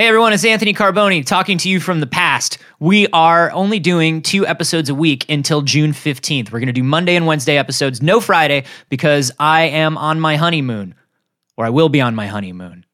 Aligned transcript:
Hey 0.00 0.08
everyone, 0.08 0.32
it's 0.32 0.46
Anthony 0.46 0.72
Carboni 0.72 1.26
talking 1.26 1.58
to 1.58 1.68
you 1.68 1.78
from 1.78 2.00
the 2.00 2.06
past. 2.06 2.56
We 2.78 3.06
are 3.08 3.50
only 3.50 3.78
doing 3.78 4.22
two 4.22 4.46
episodes 4.46 4.88
a 4.88 4.94
week 4.94 5.28
until 5.28 5.60
June 5.60 5.92
15th. 5.92 6.50
We're 6.50 6.58
going 6.58 6.68
to 6.68 6.72
do 6.72 6.82
Monday 6.82 7.16
and 7.16 7.26
Wednesday 7.26 7.58
episodes, 7.58 8.00
no 8.00 8.18
Friday, 8.18 8.64
because 8.88 9.30
I 9.38 9.64
am 9.64 9.98
on 9.98 10.18
my 10.18 10.36
honeymoon, 10.36 10.94
or 11.58 11.66
I 11.66 11.68
will 11.68 11.90
be 11.90 12.00
on 12.00 12.14
my 12.14 12.28
honeymoon, 12.28 12.86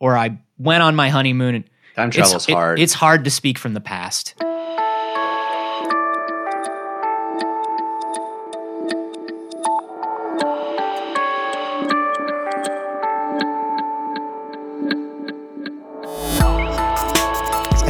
or 0.00 0.16
I 0.16 0.38
went 0.56 0.82
on 0.82 0.96
my 0.96 1.10
honeymoon. 1.10 1.66
Time 1.96 2.08
It's- 2.08 2.14
travel's 2.30 2.48
it- 2.48 2.54
hard. 2.54 2.80
it's 2.80 2.94
hard 2.94 3.24
to 3.24 3.30
speak 3.30 3.58
from 3.58 3.74
the 3.74 3.82
past. 3.82 4.34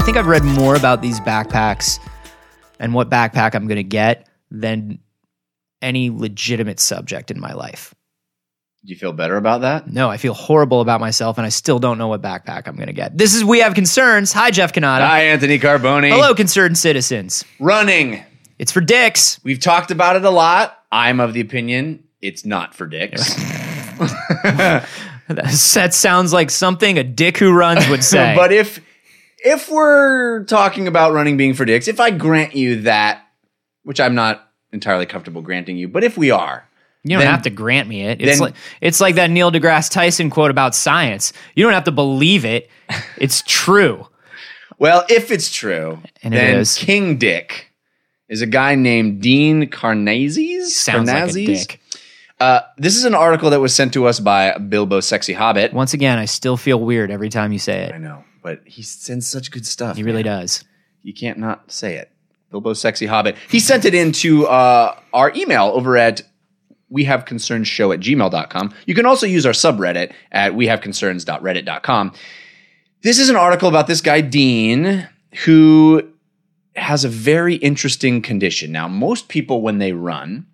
Think 0.05 0.17
I've 0.17 0.27
read 0.27 0.45
more 0.45 0.75
about 0.75 1.01
these 1.01 1.21
backpacks 1.21 1.99
and 2.81 2.93
what 2.93 3.09
backpack 3.09 3.55
I'm 3.55 3.69
going 3.69 3.77
to 3.77 3.85
get 3.85 4.29
than 4.51 4.99
any 5.81 6.11
legitimate 6.11 6.81
subject 6.81 7.31
in 7.31 7.39
my 7.41 7.53
life. 7.53 7.95
Do 8.85 8.93
you 8.93 8.99
feel 8.99 9.13
better 9.13 9.37
about 9.37 9.61
that? 9.61 9.87
No, 9.87 10.11
I 10.11 10.17
feel 10.17 10.35
horrible 10.35 10.81
about 10.81 11.01
myself, 11.01 11.39
and 11.39 11.47
I 11.47 11.51
still 11.51 11.79
don't 11.79 11.99
know 11.99 12.09
what 12.09 12.21
backpack 12.21 12.67
I'm 12.67 12.75
going 12.75 12.89
to 12.89 12.93
get. 12.93 13.17
This 13.17 13.33
is 13.33 13.45
We 13.45 13.61
Have 13.61 13.75
Concerns. 13.75 14.33
Hi, 14.33 14.51
Jeff 14.51 14.73
Cannata. 14.73 15.07
Hi, 15.07 15.23
Anthony 15.27 15.59
Carboni. 15.61 16.11
Hello, 16.11 16.35
concerned 16.35 16.77
citizens. 16.77 17.45
Running. 17.61 18.25
It's 18.59 18.73
for 18.73 18.81
dicks. 18.81 19.39
We've 19.45 19.61
talked 19.61 19.93
about 19.93 20.17
it 20.17 20.25
a 20.25 20.31
lot. 20.31 20.77
I'm 20.91 21.21
of 21.21 21.33
the 21.33 21.41
opinion 21.41 22.03
it's 22.21 22.45
not 22.45 22.75
for 22.75 22.87
dicks. 22.87 23.35
That 25.29 25.93
sounds 25.95 26.33
like 26.33 26.51
something 26.51 26.99
a 26.99 27.05
dick 27.05 27.39
who 27.39 27.53
runs 27.53 27.89
would 27.89 28.05
say. 28.05 28.35
but 28.37 28.53
if 28.53 28.81
if 29.45 29.71
we're 29.71 30.45
talking 30.45 30.87
about 30.87 31.13
running 31.13 31.37
being 31.37 31.55
for 31.55 31.65
dicks, 31.65 31.89
if 31.89 32.01
I 32.01 32.11
grant 32.11 32.55
you 32.55 32.83
that, 32.83 33.23
which 33.85 34.01
I'm 34.01 34.15
not 34.15 34.49
entirely 34.73 35.07
comfortable 35.07 35.43
granting 35.43 35.77
you, 35.77 35.89
but 35.89 36.05
if 36.05 36.17
we 36.17 36.31
are, 36.31 36.67
you 37.05 37.11
don't 37.11 37.21
then- 37.21 37.31
have 37.31 37.43
to 37.43 37.51
grant 37.51 37.89
me 37.89 38.03
it. 38.07 38.21
It's 38.21 38.39
then- 38.39 38.49
like 38.49 38.55
it's 38.81 39.01
like 39.01 39.17
that 39.17 39.31
Neil 39.31 39.51
deGrasse 39.51 39.91
Tyson 39.91 40.31
quote 40.31 40.51
about 40.51 40.75
science. 40.75 41.33
You 41.55 41.65
don't 41.65 41.73
have 41.75 41.85
to 41.85 41.93
believe 41.93 42.45
it. 42.45 42.71
It's 43.17 43.43
true. 43.47 44.09
well, 44.79 45.05
if 45.09 45.31
it's 45.31 45.51
true, 45.53 46.01
And 46.23 46.35
then 46.35 46.59
is. 46.59 46.77
King 46.77 47.17
Dick 47.17 47.71
is 48.29 48.43
a 48.43 48.47
guy 48.47 48.75
named 48.75 49.21
Dean 49.23 49.69
Karnazes. 49.71 50.67
Sounds 50.69 51.09
like 51.09 51.31
a 51.31 51.33
dick. 51.47 51.81
Uh, 52.41 52.61
this 52.79 52.97
is 52.97 53.05
an 53.05 53.15
article 53.15 53.51
that 53.51 53.61
was 53.61 53.73
sent 53.75 53.93
to 53.95 54.07
us 54.07 54.19
by 54.19 54.59
Bilbo 54.59 54.99
Sexy 55.01 55.33
Hobbit. 55.33 55.73
Once 55.73 55.95
again, 55.95 56.19
I 56.19 56.25
still 56.25 56.57
feel 56.57 56.81
weird 56.81 57.11
every 57.13 57.29
time 57.29 57.53
you 57.53 57.61
say 57.61 57.83
it. 57.85 57.95
I 57.95 57.99
know, 57.99 58.25
but 58.43 58.61
he 58.65 58.83
sends 58.83 59.27
such 59.27 59.51
good 59.51 59.67
stuff. 59.67 59.97
He 59.97 60.03
really 60.03 60.23
man. 60.23 60.41
does. 60.41 60.65
You 61.03 61.15
can't 61.15 61.39
not 61.39 61.71
say 61.71 61.97
it. 61.97 62.11
Bilbo 62.51 62.75
Sexy 62.75 63.07
Hobbit. 63.07 63.37
He 63.49 63.61
sent 63.61 63.85
it 63.85 63.95
into 63.95 64.47
uh, 64.47 64.97
our 65.13 65.33
email 65.35 65.73
over 65.75 65.97
at 65.97 66.23
we 66.91 67.05
have 67.05 67.25
concerns 67.25 67.67
show 67.67 67.91
at 67.91 68.01
gmail.com. 68.01 68.75
You 68.85 68.95
can 68.95 69.07
also 69.07 69.27
use 69.27 69.47
our 69.47 69.53
subreddit 69.53 70.13
at 70.31 70.55
we 70.55 70.67
have 70.67 70.83
concerns.reddit.com. 70.83 72.13
This 73.03 73.19
is 73.19 73.31
an 73.31 73.37
article 73.37 73.69
about 73.69 73.87
this 73.87 74.03
guy, 74.03 74.21
Dean, 74.21 75.09
who 75.45 76.07
has 76.77 77.05
a 77.05 77.09
very 77.09 77.57
interesting 77.57 78.21
condition. 78.21 78.71
Now, 78.71 78.89
most 78.89 79.29
people, 79.29 79.63
when 79.63 79.79
they 79.79 79.93
run, 79.93 80.47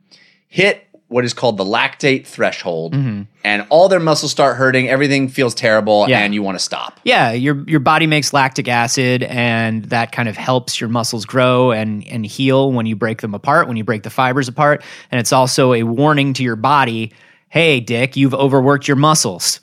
hit 0.46 0.87
what 1.08 1.24
is 1.24 1.32
called 1.32 1.56
the 1.56 1.64
lactate 1.64 2.26
threshold, 2.26 2.94
mm-hmm. 2.94 3.22
and 3.42 3.66
all 3.70 3.88
their 3.88 4.00
muscles 4.00 4.30
start 4.30 4.56
hurting. 4.56 4.88
Everything 4.88 5.28
feels 5.28 5.54
terrible, 5.54 6.06
Yeah. 6.08 6.18
and 6.20 6.34
you 6.34 6.42
want 6.42 6.58
to 6.58 6.64
stop. 6.64 7.00
Yeah, 7.04 7.32
your 7.32 7.64
your 7.66 7.80
body 7.80 8.06
makes 8.06 8.32
lactic 8.32 8.68
acid, 8.68 9.22
and 9.22 9.84
that 9.86 10.12
kind 10.12 10.28
of 10.28 10.36
helps 10.36 10.80
your 10.80 10.88
muscles 10.90 11.24
grow 11.24 11.72
and 11.72 12.06
and 12.08 12.26
heal 12.26 12.72
when 12.72 12.86
you 12.86 12.94
break 12.94 13.22
them 13.22 13.34
apart, 13.34 13.68
when 13.68 13.76
you 13.76 13.84
break 13.84 14.02
the 14.02 14.10
fibers 14.10 14.48
apart, 14.48 14.84
and 15.10 15.18
it's 15.18 15.32
also 15.32 15.72
a 15.72 15.82
warning 15.82 16.34
to 16.34 16.42
your 16.42 16.56
body. 16.56 17.12
Hey, 17.48 17.80
Dick, 17.80 18.14
you've 18.16 18.34
overworked 18.34 18.86
your 18.86 18.98
muscles. 18.98 19.60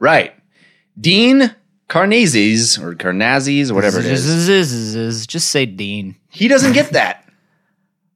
Right. 0.00 0.34
Dean 1.00 1.54
Karnazes 1.88 2.82
or 2.82 2.94
Karnazes 2.94 3.70
or 3.70 3.74
whatever 3.74 4.00
it 4.00 4.06
is. 4.06 5.26
Just 5.26 5.50
say 5.50 5.66
Dean. 5.66 6.16
He 6.30 6.48
doesn't 6.48 6.72
get 6.72 6.90
that. 6.90 7.24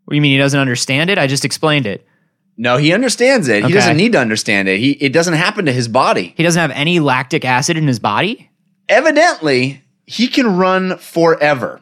What 0.05 0.13
do 0.13 0.17
you 0.17 0.21
mean 0.21 0.33
he 0.33 0.39
doesn't 0.39 0.61
understand 0.61 1.09
it? 1.09 1.17
I 1.17 1.27
just 1.27 1.47
explained 1.47 1.87
it. 1.87 2.07
No, 2.57 2.77
he 2.77 2.93
understands 2.93 3.49
it. 3.49 3.59
He 3.59 3.65
Okay. 3.65 3.75
doesn't 3.75 3.97
need 3.97 4.13
to 4.13 4.19
understand 4.21 4.69
it. 4.69 4.79
He 4.79 4.93
it 4.93 5.13
doesn't 5.13 5.35
happen 5.35 5.67
to 5.67 5.73
his 5.73 5.89
body. 5.89 6.35
He 6.37 6.43
doesn't 6.43 6.61
have 6.61 6.71
any 6.71 7.01
lactic 7.01 7.45
acid 7.45 7.77
in 7.77 7.87
his 7.89 7.99
body. 7.99 8.51
Evidently, 8.89 9.83
he 10.07 10.29
can 10.29 10.57
run 10.57 10.97
forever. 10.99 11.81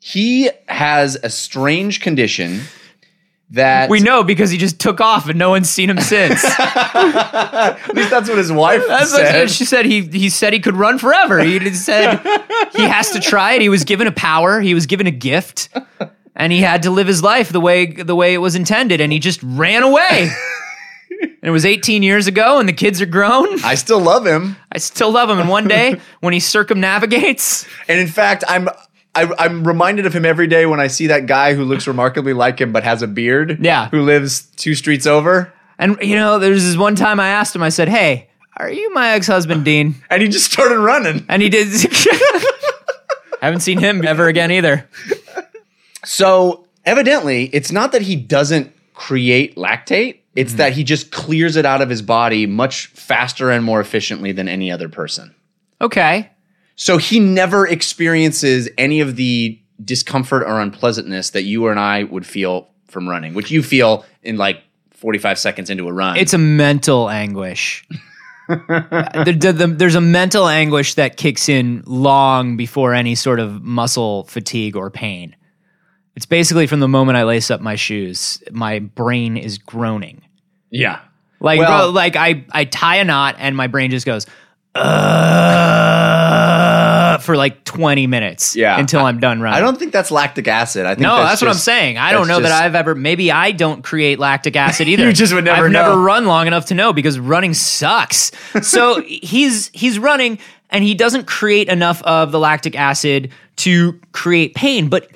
He 0.00 0.50
has 0.66 1.16
a 1.22 1.30
strange 1.30 2.00
condition 2.00 2.62
that 3.52 3.90
We 3.90 4.00
know 4.00 4.22
because 4.22 4.50
he 4.50 4.58
just 4.58 4.78
took 4.78 5.00
off 5.00 5.28
and 5.28 5.38
no 5.38 5.50
one's 5.50 5.68
seen 5.68 5.90
him 5.90 5.98
since. 5.98 6.44
at 6.58 7.94
least 7.94 8.10
that's 8.10 8.28
what 8.28 8.38
his 8.38 8.52
wife 8.52 8.82
That's 8.86 9.12
what 9.12 9.20
said. 9.26 9.50
she 9.50 9.64
said. 9.64 9.86
He 9.86 10.02
he 10.02 10.28
said 10.28 10.52
he 10.52 10.60
could 10.60 10.76
run 10.76 10.98
forever. 10.98 11.40
He 11.40 11.58
just 11.58 11.84
said 11.84 12.18
he 12.74 12.82
has 12.82 13.10
to 13.10 13.20
try 13.20 13.54
it. 13.54 13.60
He 13.62 13.68
was 13.68 13.84
given 13.84 14.06
a 14.06 14.12
power. 14.12 14.60
He 14.60 14.74
was 14.74 14.86
given 14.86 15.06
a 15.06 15.10
gift, 15.10 15.68
and 16.40 16.52
he 16.52 16.62
had 16.62 16.84
to 16.84 16.90
live 16.90 17.06
his 17.06 17.22
life 17.22 17.50
the 17.50 17.60
way 17.60 17.86
the 17.86 18.14
way 18.16 18.32
it 18.32 18.38
was 18.38 18.56
intended. 18.56 19.00
And 19.00 19.12
he 19.12 19.18
just 19.18 19.42
ran 19.42 19.82
away. 19.82 20.30
and 21.20 21.32
it 21.42 21.50
was 21.50 21.66
18 21.66 22.02
years 22.02 22.26
ago, 22.26 22.58
and 22.58 22.66
the 22.68 22.72
kids 22.72 23.00
are 23.02 23.06
grown. 23.06 23.62
I 23.62 23.74
still 23.74 24.00
love 24.00 24.26
him. 24.26 24.56
I 24.72 24.78
still 24.78 25.12
love 25.12 25.28
him. 25.28 25.38
And 25.38 25.50
one 25.50 25.68
day, 25.68 26.00
when 26.20 26.32
he 26.32 26.40
circumnavigates, 26.40 27.66
And 27.88 28.00
in 28.00 28.08
fact, 28.08 28.42
I'm 28.48 28.70
I, 29.14 29.30
I'm 29.38 29.66
reminded 29.66 30.06
of 30.06 30.14
him 30.14 30.24
every 30.24 30.46
day 30.46 30.64
when 30.66 30.80
I 30.80 30.86
see 30.86 31.08
that 31.08 31.26
guy 31.26 31.54
who 31.54 31.64
looks 31.64 31.86
remarkably 31.86 32.32
like 32.32 32.58
him 32.60 32.72
but 32.72 32.84
has 32.84 33.02
a 33.02 33.06
beard. 33.06 33.58
Yeah. 33.60 33.88
Who 33.90 34.02
lives 34.02 34.42
two 34.56 34.74
streets 34.74 35.06
over. 35.06 35.52
and 35.78 35.98
you 36.00 36.16
know, 36.16 36.38
there's 36.38 36.64
this 36.64 36.76
one 36.76 36.94
time 36.96 37.20
I 37.20 37.28
asked 37.28 37.54
him. 37.54 37.62
I 37.62 37.68
said, 37.68 37.88
"Hey, 37.88 38.30
are 38.56 38.70
you 38.70 38.94
my 38.94 39.10
ex-husband, 39.10 39.64
Dean?" 39.64 39.96
And 40.10 40.22
he 40.22 40.28
just 40.28 40.50
started 40.50 40.78
running. 40.78 41.26
And 41.28 41.42
he 41.42 41.50
did. 41.50 41.68
I 43.42 43.46
haven't 43.46 43.60
seen 43.60 43.78
him 43.78 44.06
ever 44.06 44.26
again 44.28 44.50
either. 44.50 44.88
So 46.10 46.66
evidently, 46.84 47.44
it's 47.52 47.70
not 47.70 47.92
that 47.92 48.02
he 48.02 48.16
doesn't 48.16 48.74
create 48.94 49.54
lactate, 49.54 50.18
it's 50.34 50.50
mm-hmm. 50.50 50.58
that 50.58 50.72
he 50.72 50.82
just 50.82 51.12
clears 51.12 51.54
it 51.54 51.64
out 51.64 51.82
of 51.82 51.88
his 51.88 52.02
body 52.02 52.46
much 52.46 52.86
faster 52.88 53.48
and 53.48 53.64
more 53.64 53.80
efficiently 53.80 54.32
than 54.32 54.48
any 54.48 54.72
other 54.72 54.88
person. 54.88 55.32
Okay. 55.80 56.28
So 56.74 56.98
he 56.98 57.20
never 57.20 57.64
experiences 57.64 58.68
any 58.76 58.98
of 58.98 59.14
the 59.14 59.56
discomfort 59.84 60.42
or 60.42 60.60
unpleasantness 60.60 61.30
that 61.30 61.44
you 61.44 61.68
and 61.68 61.78
I 61.78 62.02
would 62.02 62.26
feel 62.26 62.68
from 62.88 63.08
running, 63.08 63.34
which 63.34 63.52
you 63.52 63.62
feel 63.62 64.04
in 64.24 64.36
like 64.36 64.64
45 64.90 65.38
seconds 65.38 65.70
into 65.70 65.86
a 65.88 65.92
run. 65.92 66.16
It's 66.16 66.34
a 66.34 66.38
mental 66.38 67.08
anguish. 67.08 67.86
There- 68.48 69.22
there- 69.24 69.52
there- 69.52 69.66
there's 69.68 69.94
a 69.94 70.00
mental 70.00 70.48
anguish 70.48 70.94
that 70.94 71.16
kicks 71.16 71.48
in 71.48 71.84
long 71.86 72.56
before 72.56 72.94
any 72.94 73.14
sort 73.14 73.38
of 73.38 73.62
muscle 73.62 74.24
fatigue 74.24 74.74
or 74.74 74.90
pain. 74.90 75.36
It's 76.16 76.26
basically 76.26 76.66
from 76.66 76.80
the 76.80 76.88
moment 76.88 77.16
I 77.18 77.24
lace 77.24 77.50
up 77.50 77.60
my 77.60 77.76
shoes, 77.76 78.42
my 78.50 78.78
brain 78.80 79.36
is 79.36 79.58
groaning. 79.58 80.22
yeah. 80.70 81.00
Like, 81.42 81.58
Well- 81.58 81.86
bro, 81.86 81.90
like 81.92 82.16
I, 82.16 82.44
I 82.52 82.64
tie 82.66 82.96
a 82.96 83.04
knot 83.04 83.36
and 83.38 83.56
my 83.56 83.66
brain 83.66 83.90
just 83.90 84.04
goes, 84.04 84.26
uh, 85.90 87.18
for 87.18 87.34
like 87.36 87.64
20 87.64 88.06
minutes 88.06 88.54
Yeah. 88.56 88.78
until 88.78 89.00
I'm 89.04 89.20
done 89.20 89.40
running. 89.40 89.56
I 89.56 89.60
don't 89.60 89.78
think 89.78 89.92
that's 89.92 90.10
lactic 90.10 90.46
acid. 90.48 90.86
I 90.86 90.90
think 90.90 91.00
No, 91.00 91.16
that's, 91.16 91.40
what 91.40 91.48
I'm 91.48 91.54
saying. 91.56 91.96
I 91.98 92.12
don't 92.12 92.28
that's 92.28 92.38
know 92.40 92.42
that 92.48 92.52
I've 92.62 92.74
ever. 92.74 92.94
Maybe 92.94 93.30
I 93.32 93.52
don't 93.52 93.82
create 93.82 94.18
lactic 94.18 94.54
acid 94.56 94.86
either. 94.92 95.06
You 95.06 95.12
just 95.12 95.32
would 95.32 95.44
never 95.44 95.66
I've 95.66 95.72
know. 95.72 95.88
never 95.88 96.00
run 96.00 96.26
long 96.26 96.46
enough 96.46 96.66
to 96.66 96.74
know 96.74 96.92
because 96.92 97.18
running 97.18 97.54
sucks. 97.54 98.30
So 98.62 99.00
he's 99.06 99.70
he's 99.72 99.98
running 99.98 100.38
and 100.70 100.84
he 100.84 100.94
doesn't 100.94 101.26
create 101.26 101.68
enough 101.68 102.02
of 102.02 102.32
the 102.32 102.38
lactic 102.38 102.76
acid 102.78 103.30
to 103.56 103.98
create 104.12 104.54
pain. 104.54 104.88
But 104.88 105.08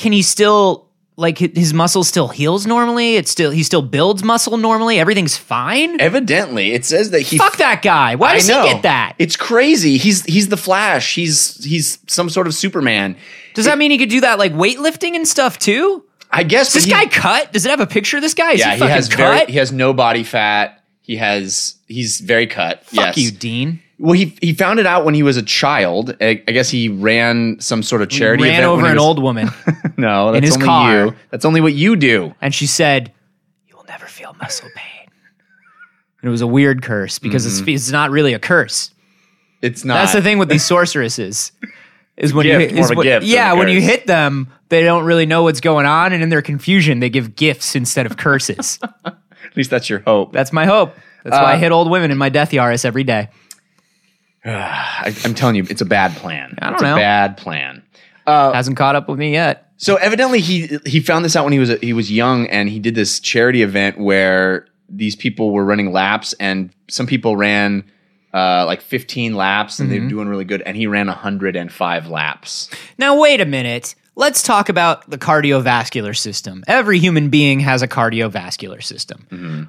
can 0.00 0.12
he 0.12 0.22
still 0.22 0.88
like 1.16 1.36
his 1.38 1.74
muscle 1.74 2.02
still 2.02 2.28
heals 2.28 2.66
normally? 2.66 3.16
It's 3.16 3.30
still 3.30 3.50
he 3.50 3.62
still 3.62 3.82
builds 3.82 4.24
muscle 4.24 4.56
normally. 4.56 4.98
Everything's 4.98 5.36
fine. 5.36 6.00
Evidently, 6.00 6.72
it 6.72 6.86
says 6.86 7.10
that 7.10 7.20
he 7.20 7.36
Fuck 7.36 7.58
that 7.58 7.82
guy. 7.82 8.14
Why 8.14 8.34
does 8.34 8.46
he 8.48 8.54
get 8.54 8.82
that? 8.82 9.14
It's 9.18 9.36
crazy. 9.36 9.98
He's 9.98 10.24
he's 10.24 10.48
the 10.48 10.56
Flash. 10.56 11.14
He's 11.14 11.62
he's 11.62 11.98
some 12.06 12.30
sort 12.30 12.46
of 12.46 12.54
Superman. 12.54 13.16
Does 13.54 13.66
that 13.66 13.76
mean 13.78 13.90
he 13.90 13.98
could 13.98 14.08
do 14.08 14.22
that 14.22 14.38
like 14.38 14.52
weightlifting 14.54 15.14
and 15.14 15.28
stuff 15.28 15.58
too? 15.58 16.04
I 16.30 16.44
guess 16.44 16.68
Is 16.68 16.74
this 16.74 16.84
he- 16.84 16.90
guy 16.90 17.06
cut? 17.06 17.52
Does 17.52 17.66
it 17.66 17.70
have 17.70 17.80
a 17.80 17.86
picture 17.86 18.16
of 18.16 18.22
this 18.22 18.34
guy? 18.34 18.52
Is 18.52 18.60
yeah, 18.60 18.76
he 18.76 18.82
he 18.82 18.88
has 18.88 19.08
cut? 19.08 19.16
very 19.18 19.46
he 19.52 19.58
has 19.58 19.72
no 19.72 19.92
body 19.92 20.24
fat. 20.24 20.82
He 21.02 21.16
has 21.16 21.74
he's 21.86 22.20
very 22.20 22.46
cut. 22.46 22.86
Fuck 22.86 23.16
yes. 23.16 23.18
you, 23.18 23.30
Dean. 23.30 23.82
Well, 24.02 24.12
he 24.14 24.34
he 24.40 24.54
found 24.54 24.80
it 24.80 24.86
out 24.86 25.04
when 25.04 25.12
he 25.14 25.22
was 25.22 25.36
a 25.36 25.42
child. 25.42 26.16
I, 26.20 26.42
I 26.48 26.52
guess 26.52 26.70
he 26.70 26.88
ran 26.88 27.60
some 27.60 27.82
sort 27.82 28.00
of 28.00 28.08
charity 28.08 28.44
Ran 28.44 28.54
event 28.54 28.64
over 28.66 28.82
he 28.86 28.88
an 28.88 28.94
was- 28.96 29.04
old 29.04 29.22
woman. 29.22 29.48
No, 29.96 30.32
that's 30.32 30.54
only 30.54 30.64
car. 30.66 31.04
you. 31.06 31.14
That's 31.30 31.44
only 31.44 31.60
what 31.60 31.74
you 31.74 31.94
do. 31.94 32.34
and 32.40 32.54
she 32.54 32.66
said, 32.66 33.12
"You 33.68 33.76
will 33.76 33.84
never 33.84 34.06
feel 34.06 34.34
muscle 34.40 34.68
pain." 34.74 35.10
And 36.22 36.28
it 36.28 36.30
was 36.30 36.40
a 36.40 36.46
weird 36.46 36.80
curse 36.82 37.18
because 37.18 37.46
Mm-hmm. 37.46 37.68
it's, 37.68 37.84
it's 37.86 37.92
not 37.92 38.10
really 38.10 38.32
a 38.32 38.38
curse. 38.38 38.92
It's 39.60 39.84
not. 39.84 39.94
That's 39.94 40.14
the 40.14 40.22
thing 40.22 40.38
with 40.38 40.48
these 40.48 40.64
sorceresses. 40.72 41.52
Is 42.16 42.32
when 42.32 42.46
you 42.46 42.56
Gift, 42.58 42.74
more 42.74 42.80
is 42.84 42.90
of 42.90 42.94
a 42.94 42.96
what- 42.96 43.02
gift 43.04 43.26
yeah, 43.26 43.52
when 43.52 43.68
you 43.68 43.80
hit 43.82 44.06
them, 44.06 44.48
they 44.70 44.82
don't 44.82 45.04
really 45.04 45.26
know 45.26 45.42
what's 45.42 45.60
going 45.60 45.84
on, 45.84 46.14
and 46.14 46.22
in 46.22 46.30
their 46.30 46.42
confusion, 46.42 47.00
they 47.00 47.10
give 47.10 47.36
gifts 47.36 47.74
instead 47.76 48.06
of 48.06 48.16
curses. 48.16 48.78
At 49.04 49.56
least 49.56 49.68
that's 49.70 49.90
your 49.90 49.98
hope. 50.00 50.32
That's 50.32 50.52
my 50.52 50.64
hope. 50.64 50.94
That's 51.24 51.36
Uh, 51.36 51.40
why 51.42 51.52
I 51.54 51.56
hit 51.56 51.72
old 51.72 51.90
women 51.90 52.10
in 52.10 52.16
my 52.16 52.30
death 52.30 52.52
Yaris 52.52 52.84
every 52.86 53.04
day. 53.04 53.28
I, 54.44 55.14
I'm 55.24 55.34
telling 55.34 55.56
you, 55.56 55.66
it's 55.68 55.80
a 55.82 55.84
bad 55.86 56.16
plan. 56.16 56.56
I 56.60 56.66
don't 56.66 56.74
it's 56.74 56.82
know. 56.82 56.94
a 56.94 56.98
bad 56.98 57.36
plan. 57.36 57.82
Hasn't 58.26 58.76
caught 58.76 58.94
up 58.96 59.08
with 59.08 59.18
me 59.18 59.32
yet. 59.32 59.72
So 59.76 59.96
evidently 59.96 60.40
he 60.40 60.78
he 60.86 61.00
found 61.00 61.24
this 61.24 61.34
out 61.34 61.44
when 61.44 61.52
he 61.52 61.58
was 61.58 61.70
he 61.80 61.92
was 61.92 62.12
young 62.12 62.46
and 62.48 62.68
he 62.68 62.78
did 62.78 62.94
this 62.94 63.18
charity 63.18 63.62
event 63.62 63.98
where 63.98 64.66
these 64.88 65.16
people 65.16 65.50
were 65.52 65.64
running 65.64 65.90
laps 65.90 66.32
and 66.38 66.70
some 66.88 67.06
people 67.06 67.34
ran 67.36 67.82
uh, 68.34 68.64
like 68.66 68.82
15 68.82 69.34
laps 69.34 69.80
and 69.80 69.88
Mm-hmm. 69.88 69.94
they 69.98 70.00
were 70.04 70.08
doing 70.08 70.28
really 70.28 70.44
good 70.44 70.62
and 70.62 70.76
he 70.76 70.86
ran 70.86 71.06
105 71.08 72.06
laps. 72.08 72.70
Now, 72.98 73.18
wait 73.18 73.40
a 73.40 73.46
minute. 73.46 73.94
Let's 74.16 74.42
talk 74.42 74.68
about 74.68 75.08
the 75.10 75.18
cardiovascular 75.18 76.16
system. 76.16 76.62
Every 76.68 76.98
human 76.98 77.30
being 77.30 77.58
has 77.60 77.82
a 77.82 77.88
cardiovascular 77.88 78.82
system. 78.82 79.26
Mm-hmm. 79.30 79.62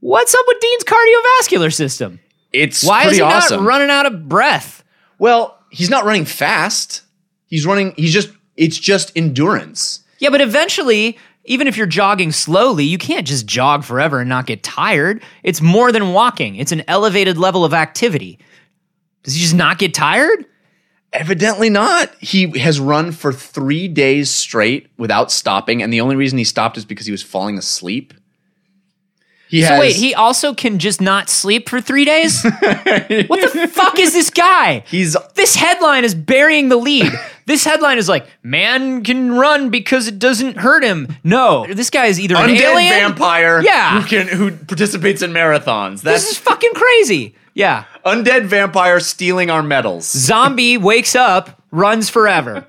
What's 0.00 0.34
up 0.34 0.44
with 0.46 0.60
Dean's 0.60 0.84
cardiovascular 0.84 1.74
system? 1.74 2.20
It's 2.56 2.82
Why 2.84 3.06
is 3.06 3.16
he 3.16 3.22
awesome. 3.22 3.64
not 3.64 3.66
running 3.66 3.90
out 3.90 4.06
of 4.06 4.28
breath? 4.28 4.82
well, 5.18 5.58
he's 5.70 5.90
not 5.90 6.04
running 6.04 6.24
fast. 6.24 7.02
He's 7.46 7.66
running 7.66 7.94
he's 7.96 8.12
just 8.12 8.30
it's 8.56 8.78
just 8.78 9.12
endurance. 9.16 10.00
Yeah, 10.18 10.30
but 10.30 10.40
eventually, 10.40 11.18
even 11.44 11.66
if 11.68 11.76
you're 11.76 11.86
jogging 11.86 12.32
slowly, 12.32 12.84
you 12.84 12.98
can't 12.98 13.26
just 13.26 13.46
jog 13.46 13.84
forever 13.84 14.20
and 14.20 14.28
not 14.28 14.46
get 14.46 14.62
tired. 14.62 15.22
It's 15.42 15.60
more 15.60 15.92
than 15.92 16.12
walking, 16.12 16.56
it's 16.56 16.72
an 16.72 16.82
elevated 16.88 17.38
level 17.38 17.64
of 17.64 17.72
activity. 17.74 18.38
Does 19.22 19.34
he 19.34 19.40
just 19.40 19.54
not 19.54 19.78
get 19.78 19.92
tired? 19.94 20.46
Evidently 21.12 21.70
not. 21.70 22.14
He 22.20 22.58
has 22.58 22.78
run 22.78 23.10
for 23.12 23.32
3 23.32 23.88
days 23.88 24.30
straight 24.30 24.88
without 24.98 25.30
stopping 25.32 25.82
and 25.82 25.92
the 25.92 26.00
only 26.00 26.16
reason 26.16 26.38
he 26.38 26.44
stopped 26.44 26.76
is 26.76 26.84
because 26.84 27.06
he 27.06 27.12
was 27.12 27.22
falling 27.22 27.58
asleep. 27.58 28.12
He 29.48 29.62
So 29.62 29.68
has 29.68 29.78
wait, 29.80 29.96
he 29.96 30.12
also 30.14 30.54
can 30.54 30.78
just 30.80 31.00
not 31.00 31.28
sleep 31.30 31.68
for 31.68 31.80
three 31.80 32.04
days? 32.04 32.42
what 32.44 32.60
the 32.60 33.70
fuck 33.72 33.98
is 33.98 34.12
this 34.12 34.28
guy? 34.30 34.82
he's 34.88 35.16
This 35.34 35.54
headline 35.54 36.04
is 36.04 36.14
burying 36.16 36.68
the 36.68 36.76
lead. 36.76 37.12
This 37.46 37.64
headline 37.64 37.98
is 37.98 38.08
like, 38.08 38.26
man 38.42 39.04
can 39.04 39.32
run 39.36 39.70
because 39.70 40.08
it 40.08 40.18
doesn't 40.18 40.56
hurt 40.56 40.82
him. 40.82 41.14
No, 41.22 41.64
this 41.72 41.90
guy 41.90 42.06
is 42.06 42.18
either 42.18 42.34
an 42.36 42.50
undead 42.50 42.60
alien. 42.60 42.92
vampire 42.92 43.60
Yeah. 43.62 44.00
who 44.00 44.08
can 44.08 44.26
who 44.26 44.50
participates 44.50 45.22
in 45.22 45.30
marathons. 45.32 46.02
That's 46.02 46.22
This 46.24 46.32
is 46.32 46.38
fucking 46.38 46.72
crazy. 46.74 47.36
Yeah. 47.54 47.84
undead 48.04 48.46
vampire 48.46 48.98
stealing 49.00 49.48
our 49.50 49.62
medals. 49.62 50.10
Zombie 50.10 50.76
wakes 50.90 51.14
up, 51.14 51.62
runs 51.70 52.10
forever. 52.10 52.66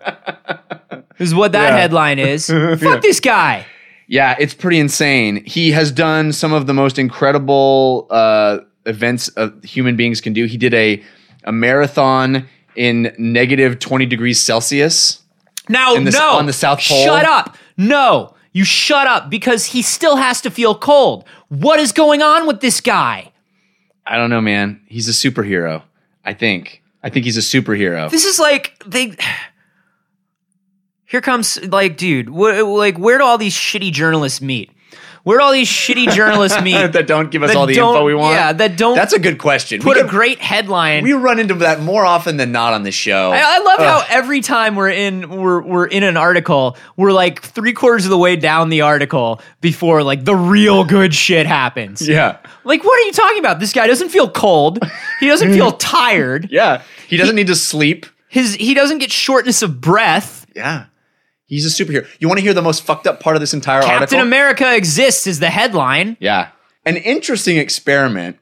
is 1.17 1.33
what 1.33 1.53
that 1.53 1.69
Yeah. 1.69 1.77
headline 1.77 2.19
is. 2.19 2.47
Fuck 2.79 3.01
this 3.01 3.19
guy. 3.19 3.65
Yeah, 4.07 4.35
it's 4.39 4.53
pretty 4.53 4.79
insane. 4.79 5.43
He 5.45 5.71
has 5.71 5.91
done 5.91 6.31
some 6.31 6.53
of 6.53 6.65
the 6.65 6.73
most 6.73 6.97
incredible 6.97 8.07
uh, 8.09 8.59
events 8.85 9.27
of 9.29 9.61
human 9.63 9.95
beings 9.95 10.21
can 10.21 10.33
do. 10.33 10.45
He 10.45 10.57
did 10.57 10.73
a 10.73 11.03
a 11.43 11.51
marathon 11.51 12.47
in 12.75 13.13
negative 13.17 13.79
20 13.79 14.05
degrees 14.05 14.39
Celsius. 14.39 15.21
Now, 15.69 15.95
the- 15.95 16.11
no. 16.11 16.31
on 16.31 16.45
the 16.45 16.53
South 16.53 16.79
Pole? 16.79 17.03
Shut 17.03 17.25
up. 17.25 17.57
No. 17.77 18.33
You 18.53 18.63
shut 18.63 19.07
up 19.07 19.29
because 19.29 19.65
he 19.65 19.81
still 19.81 20.15
has 20.15 20.41
to 20.41 20.49
feel 20.51 20.75
cold. 20.75 21.25
What 21.49 21.79
is 21.79 21.91
going 21.91 22.21
on 22.21 22.47
with 22.47 22.61
this 22.61 22.81
guy? 22.81 23.31
I 24.05 24.17
don't 24.17 24.29
know, 24.29 24.41
man. 24.41 24.81
He's 24.87 25.07
a 25.07 25.11
superhero. 25.11 25.83
I 26.25 26.33
think. 26.33 26.81
I 27.03 27.09
think 27.09 27.25
he's 27.25 27.37
a 27.37 27.41
superhero. 27.41 28.09
This 28.09 28.25
is 28.25 28.39
like 28.39 28.81
they. 28.85 29.15
Here 31.07 31.21
comes 31.21 31.57
like, 31.63 31.97
dude. 31.97 32.27
Wh- 32.27 32.65
like, 32.67 32.97
where 32.97 33.17
do 33.17 33.23
all 33.23 33.37
these 33.37 33.55
shitty 33.55 33.91
journalists 33.91 34.41
meet? 34.41 34.71
Where 35.23 35.39
do 35.39 35.43
all 35.43 35.51
these 35.51 35.67
shitty 35.67 36.11
journalists 36.13 36.61
meet? 36.61 36.87
that 36.93 37.05
don't 37.05 37.29
give 37.29 37.43
us 37.43 37.49
that 37.49 37.57
all 37.57 37.65
the 37.65 37.73
info 37.73 38.05
we 38.05 38.15
want. 38.15 38.35
Yeah, 38.35 38.53
that 38.53 38.77
don't 38.77 38.95
That's 38.95 39.11
a 39.11 39.19
good 39.19 39.37
question. 39.39 39.81
put 39.81 39.95
we, 39.95 40.01
a 40.01 40.03
get- 40.03 40.09
great 40.11 40.39
headline. 40.39 41.03
we 41.03 41.11
run 41.11 41.37
into 41.39 41.53
that 41.55 41.81
more 41.81 42.05
often 42.05 42.37
than 42.37 42.53
not 42.53 42.71
on 42.73 42.83
this 42.83 42.95
show. 42.95 43.31
I, 43.33 43.41
I 43.41 43.59
love 43.59 43.79
how 43.79 44.05
every 44.09 44.39
time 44.39 44.75
we're 44.75 44.89
in 44.89 45.29
we're 45.29 45.61
we're 45.61 45.85
in 45.85 46.03
an 46.03 46.15
article, 46.15 46.77
we're 46.95 47.11
like 47.11 47.41
three 47.41 47.73
quarters 47.73 48.05
of 48.05 48.09
the 48.11 48.17
way 48.17 48.37
down 48.37 48.69
the 48.69 48.81
article 48.81 49.41
before 49.59 50.01
like 50.01 50.23
the 50.23 50.35
real 50.35 50.85
good 50.85 51.13
shit 51.13 51.45
happens. 51.45 52.07
yeah. 52.07 52.37
Like, 52.63 52.83
what 52.85 52.97
are 52.97 53.05
you 53.05 53.11
talking 53.13 53.39
about? 53.39 53.59
This 53.59 53.73
guy 53.73 53.87
doesn't 53.87 54.09
feel 54.09 54.29
cold. 54.29 54.79
He 55.19 55.27
doesn't 55.27 55.51
feel 55.53 55.71
tired. 55.77 56.47
Yeah. 56.51 56.83
He 57.09 57.17
doesn't 57.17 57.35
need 57.35 57.47
to 57.47 57.55
sleep. 57.55 58.05
His 58.29 58.55
he 58.55 58.73
doesn't 58.73 58.99
get 58.99 59.11
shortness 59.11 59.61
of 59.61 59.81
breath. 59.81 60.45
Yeah. 60.55 60.85
He's 61.47 61.65
a 61.65 61.83
superhero. 61.83 62.05
You 62.19 62.27
want 62.27 62.39
to 62.39 62.43
hear 62.43 62.53
the 62.53 62.61
most 62.61 62.83
fucked 62.83 63.07
up 63.07 63.19
part 63.19 63.35
of 63.35 63.39
this 63.39 63.53
entire 63.53 63.81
Captain 63.81 64.01
article? 64.01 64.19
America 64.21 64.75
exists 64.75 65.25
is 65.27 65.39
the 65.39 65.49
headline. 65.49 66.17
Yeah. 66.19 66.49
An 66.85 66.97
interesting 66.97 67.57
experiment 67.57 68.37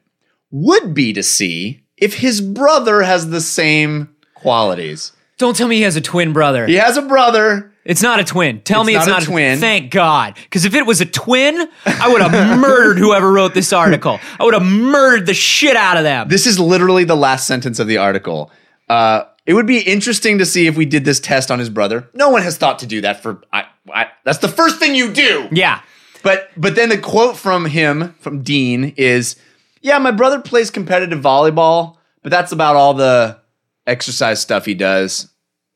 would 0.50 0.92
be 0.92 1.12
to 1.12 1.22
see 1.22 1.84
if 1.96 2.14
his 2.14 2.40
brother 2.40 3.02
has 3.02 3.30
the 3.30 3.40
same 3.40 4.14
qualities. 4.34 5.12
Don't 5.38 5.56
tell 5.56 5.68
me 5.68 5.76
he 5.76 5.82
has 5.82 5.96
a 5.96 6.00
twin 6.00 6.32
brother. 6.32 6.66
He 6.66 6.74
has 6.74 6.96
a 6.96 7.02
brother. 7.02 7.72
It's 7.84 8.02
not 8.02 8.18
a 8.18 8.24
twin. 8.24 8.62
Tell 8.62 8.80
It's 8.80 8.86
me 8.88 8.96
it's 8.96 9.06
not 9.06 9.12
not 9.12 9.22
a 9.22 9.26
twin. 9.26 9.58
Thank 9.60 9.92
God. 9.92 10.34
Because 10.34 10.64
if 10.64 10.74
it 10.74 10.84
was 10.86 11.00
a 11.00 11.06
twin, 11.06 11.68
I 11.84 12.08
would 12.12 12.20
have 12.22 12.58
murdered 12.58 12.98
whoever 12.98 13.30
wrote 13.30 13.54
this 13.54 13.72
article. 13.72 14.18
I 14.40 14.44
would 14.44 14.54
have 14.54 14.64
murdered 14.64 15.26
the 15.26 15.34
shit 15.34 15.76
out 15.76 15.96
of 15.96 16.02
them. 16.02 16.28
This 16.28 16.46
is 16.46 16.58
literally 16.58 17.04
the 17.04 17.14
last 17.16 17.46
sentence 17.46 17.78
of 17.78 17.86
the 17.86 17.98
article. 17.98 18.50
Uh, 18.88 19.24
it 19.44 19.54
would 19.54 19.66
be 19.66 19.80
interesting 19.80 20.38
to 20.38 20.46
see 20.46 20.66
if 20.66 20.76
we 20.76 20.84
did 20.86 21.04
this 21.04 21.20
test 21.20 21.50
on 21.50 21.58
his 21.58 21.70
brother. 21.70 22.08
No 22.14 22.30
one 22.30 22.42
has 22.42 22.56
thought 22.56 22.80
to 22.80 22.86
do 22.86 23.00
that 23.02 23.22
for. 23.22 23.42
I, 23.52 23.66
I, 23.92 24.08
that's 24.24 24.38
the 24.38 24.48
first 24.48 24.78
thing 24.78 24.94
you 24.94 25.12
do. 25.12 25.48
yeah. 25.52 25.80
But 26.22 26.50
but 26.56 26.74
then 26.74 26.88
the 26.88 26.98
quote 26.98 27.36
from 27.36 27.66
him 27.66 28.14
from 28.20 28.42
Dean 28.42 28.94
is, 28.96 29.36
"Yeah, 29.80 29.98
my 29.98 30.10
brother 30.10 30.40
plays 30.40 30.70
competitive 30.70 31.20
volleyball, 31.20 31.98
but 32.22 32.30
that's 32.30 32.50
about 32.52 32.74
all 32.74 32.94
the 32.94 33.38
exercise 33.86 34.40
stuff 34.40 34.64
he 34.64 34.74
does. 34.74 35.28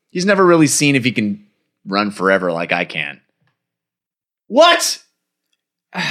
He's 0.09 0.25
never 0.25 0.45
really 0.45 0.67
seen 0.67 0.95
if 0.95 1.05
he 1.05 1.13
can 1.13 1.45
run 1.85 2.11
forever 2.11 2.51
like 2.51 2.73
I 2.73 2.83
can." 2.85 3.21
What? 4.47 5.01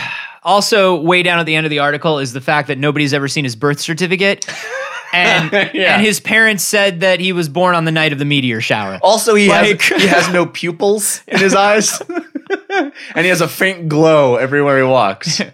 Also, 0.43 0.99
way 0.99 1.23
down 1.23 1.39
at 1.39 1.47
the 1.47 1.55
end 1.55 1.67
of 1.67 1.71
the 1.71 1.81
article 1.81 2.19
is 2.19 2.33
the 2.33 2.41
fact 2.41 2.69
that 2.69 2.79
nobody's 2.79 3.13
ever 3.13 3.29
seen 3.29 3.45
his 3.45 3.57
birth 3.57 3.79
certificate. 3.79 4.47
And, 5.13 5.51
Yeah. 5.75 5.95
and 5.97 6.03
his 6.05 6.21
parents 6.21 6.65
said 6.65 7.01
that 7.01 7.21
he 7.21 7.33
was 7.33 7.49
born 7.49 7.75
on 7.75 7.85
the 7.85 7.91
night 7.93 8.13
of 8.13 8.19
the 8.19 8.25
meteor 8.25 8.61
shower. 8.61 8.99
Also, 9.03 9.35
he 9.35 9.49
Like- 9.49 9.81
has 9.83 10.03
he 10.03 10.09
has 10.09 10.33
no 10.33 10.47
pupils 10.47 11.23
in 11.27 11.39
his 11.41 11.55
eyes, 11.55 12.01
and 12.71 12.93
he 13.17 13.29
has 13.29 13.41
a 13.41 13.49
faint 13.49 13.89
glow 13.89 14.37
everywhere 14.37 14.79
he 14.79 14.85
walks. 14.85 15.41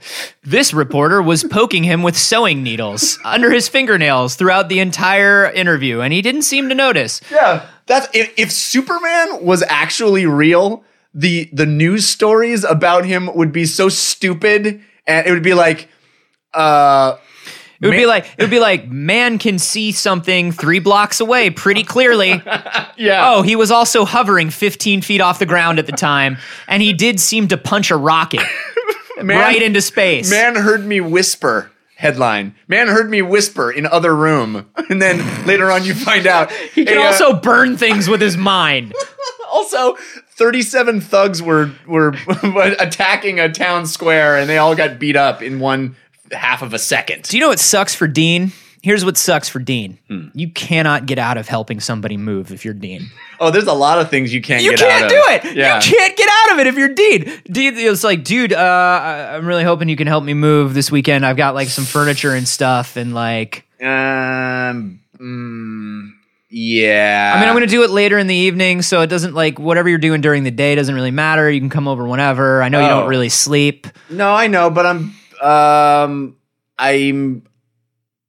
This 0.49 0.73
reporter 0.73 1.21
was 1.21 1.43
poking 1.43 1.83
him 1.83 2.05
with 2.05 2.17
sewing 2.17 2.63
needles 2.63 3.19
under 3.25 3.51
his 3.51 3.69
fingernails 3.69 4.37
throughout 4.37 4.69
the 4.69 4.79
entire 4.79 5.51
interview, 5.51 6.01
and 6.03 6.13
he 6.13 6.23
didn't 6.23 6.43
seem 6.43 6.69
to 6.69 6.75
notice. 6.77 7.21
Yeah, 7.33 7.67
that's 7.87 8.07
if, 8.15 8.33
if 8.37 8.53
Superman 8.53 9.45
was 9.45 9.65
actually 9.69 10.25
real, 10.25 10.85
the 11.13 11.51
the 11.53 11.67
news 11.67 12.07
stories 12.07 12.63
about 12.63 13.05
him 13.07 13.29
would 13.35 13.51
be 13.51 13.65
so 13.65 13.89
stupid, 13.89 14.81
and 15.05 15.27
it 15.27 15.33
would 15.33 15.43
be 15.43 15.55
like, 15.55 15.89
uh, 16.55 17.17
It 17.81 17.87
would 17.87 17.93
be 17.97 18.07
like 18.07 18.25
it 18.39 18.43
would 18.43 18.51
be 18.51 18.61
like 18.61 18.89
man 18.89 19.39
can 19.39 19.59
see 19.59 19.93
something 19.93 20.51
three 20.53 20.79
blocks 20.79 21.21
away 21.21 21.51
pretty 21.51 21.83
clearly. 21.85 22.31
yeah, 22.97 23.33
Oh, 23.35 23.43
he 23.43 23.55
was 23.57 23.71
also 23.71 24.05
hovering 24.05 24.51
15 24.51 25.03
feet 25.03 25.21
off 25.21 25.39
the 25.39 25.47
ground 25.47 25.79
at 25.79 25.87
the 25.87 25.93
time, 25.93 26.39
and 26.69 26.83
he 26.83 26.93
did 26.93 27.21
seem 27.21 27.49
to 27.49 27.57
punch 27.57 27.91
a 27.91 27.97
rocket 27.97 28.41
man, 29.23 29.39
right 29.39 29.63
into 29.63 29.81
space. 29.83 30.31
man 30.31 30.57
heard 30.57 30.85
me 30.87 31.01
whisper. 31.01 31.71
Headline: 31.99 32.55
Man 32.69 32.89
heard 32.89 33.09
me 33.09 33.23
whisper 33.23 33.71
in 33.71 33.87
other 33.87 34.15
room, 34.15 34.69
and 34.91 35.01
then 35.01 35.47
later 35.47 35.71
on 35.71 35.83
you 35.85 35.95
find 35.95 36.27
out 36.27 36.51
he 36.53 36.85
can 36.85 36.99
hey, 36.99 37.03
uh, 37.03 37.07
also 37.07 37.33
burn 37.35 37.79
things 37.79 38.07
with 38.07 38.21
his 38.21 38.37
mind. 38.37 38.93
also 39.51 39.97
37 40.35 41.01
thugs 41.01 41.41
were 41.43 41.71
were 41.87 42.15
attacking 42.79 43.41
a 43.41 43.51
town 43.51 43.87
square, 43.87 44.37
and 44.37 44.47
they 44.51 44.59
all 44.59 44.75
got 44.75 44.99
beat 44.99 45.17
up 45.17 45.41
in 45.41 45.59
one 45.59 45.97
half 46.33 46.63
of 46.63 46.73
a 46.75 46.79
second. 46.79 47.23
Do 47.25 47.37
you 47.37 47.41
know 47.41 47.49
what 47.49 47.59
sucks 47.61 47.95
for 47.95 48.07
Dean? 48.09 48.53
Here's 48.83 49.05
what 49.05 49.17
sucks 49.17 49.49
for 49.49 49.59
Dean. 49.59 49.99
Hmm. 50.09 50.29
You 50.33 50.49
cannot 50.51 51.07
get 51.07 51.19
out 51.19 51.37
of 51.39 51.49
helping 51.49 51.81
somebody 51.81 52.17
move 52.17 52.53
if 52.53 52.65
you're 52.65 52.75
Dean. 52.75 53.11
Oh, 53.41 53.51
there's 53.51 53.67
a 53.67 53.73
lot 53.73 53.99
of 53.99 54.11
things 54.11 54.33
you 54.33 54.41
can't 54.41 54.63
You 54.63 54.71
get 54.77 54.79
can't 54.81 55.09
do 55.11 55.17
of. 55.17 55.45
it. 55.53 55.57
Yeah. 55.57 55.77
You 55.77 55.83
can't 55.93 56.17
get 56.17 56.29
out 56.31 56.53
of 56.53 56.59
it 56.61 56.67
if 56.69 56.77
you're 56.77 56.95
Dean. 56.95 57.25
Dean 57.51 57.75
it's 57.77 58.05
like, 58.05 58.23
dude, 58.23 58.53
uh, 58.53 59.31
I'm 59.35 59.45
really 59.47 59.65
hoping 59.65 59.89
you 59.89 59.97
can 59.97 60.07
help 60.07 60.23
me 60.23 60.35
move 60.35 60.73
this 60.73 60.91
weekend. 60.91 61.27
I've 61.27 61.37
got 61.37 61.55
like 61.57 61.69
some 61.69 61.85
furniture 61.85 62.33
and 62.35 62.47
stuff, 62.47 62.97
and 62.97 63.13
like, 63.13 63.65
Um. 63.83 65.01
mm, 65.19 66.11
yeah. 66.51 67.33
I 67.35 67.41
mean, 67.41 67.49
I'm 67.49 67.55
gonna 67.57 67.67
do 67.67 67.83
it 67.83 67.91
later 67.91 68.19
in 68.19 68.27
the 68.29 68.35
evening, 68.35 68.83
so 68.83 69.01
it 69.01 69.09
doesn't 69.09 69.35
like 69.35 69.59
whatever 69.59 69.89
you're 69.89 69.99
doing 69.99 70.21
during 70.21 70.45
the 70.45 70.51
day 70.53 70.75
doesn't 70.77 70.95
really 70.95 71.11
matter. 71.11 71.51
You 71.51 71.61
can 71.61 71.71
come 71.71 71.89
over 71.89 72.07
whenever. 72.07 72.63
I 72.63 72.69
know 72.69 72.79
you 72.81 72.87
Oh. 72.87 73.01
don't 73.01 73.09
really 73.09 73.29
sleep. 73.31 73.87
No, 74.11 74.31
I 74.33 74.47
know, 74.47 74.71
but 74.71 74.87
I'm. 74.87 75.15
Um. 75.43 76.37
I'm. 76.79 77.43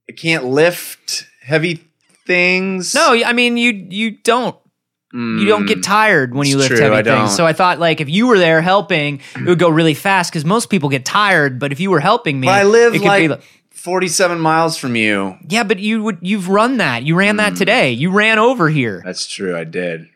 I 0.09 0.13
can't 0.13 0.45
lift 0.45 1.27
heavy 1.41 1.83
things. 2.25 2.93
No, 2.95 3.13
I 3.25 3.33
mean 3.33 3.57
you 3.57 3.71
you 3.89 4.11
don't 4.11 4.55
you 5.13 5.45
don't 5.47 5.65
get 5.65 5.81
tired 5.83 6.33
when 6.35 6.47
you 6.47 6.55
Mm. 6.57 6.59
It's 6.61 6.69
lift 6.69 6.79
true, 6.81 6.87
I 6.91 6.95
heavy 6.95 7.03
don't. 7.09 7.19
things. 7.25 7.35
So 7.35 7.45
I 7.45 7.51
thought 7.53 7.79
like 7.79 7.99
if 8.01 8.07
you 8.09 8.27
were 8.27 8.37
there 8.37 8.61
helping, 8.61 9.19
it 9.35 9.45
would 9.45 9.59
go 9.59 9.67
really 9.69 9.93
fast 9.93 10.31
because 10.31 10.45
most 10.45 10.69
people 10.69 10.87
get 10.89 11.03
tired. 11.05 11.59
But 11.59 11.71
if 11.73 11.79
you 11.79 11.89
were 11.91 11.99
helping 11.99 12.39
me, 12.39 12.47
But 12.47 12.53
I 12.55 12.63
live 12.63 12.93
it 12.95 12.99
could 12.99 13.05
like 13.07 13.21
be 13.23 13.27
like 13.29 13.41
47 13.71 14.39
miles 14.39 14.77
from 14.77 14.95
you. 14.95 15.37
yeah, 15.49 15.63
but 15.63 15.79
you 15.79 16.03
would 16.03 16.19
you've 16.21 16.47
run 16.49 16.77
that. 16.77 17.03
You 17.03 17.15
ran 17.15 17.35
Mm. 17.35 17.37
that 17.39 17.55
today. 17.57 17.91
You 17.91 18.11
ran 18.11 18.37
over 18.39 18.69
here. 18.69 19.01
That's 19.03 19.27
true. 19.27 19.57
I 19.57 19.63
did. 19.65 20.07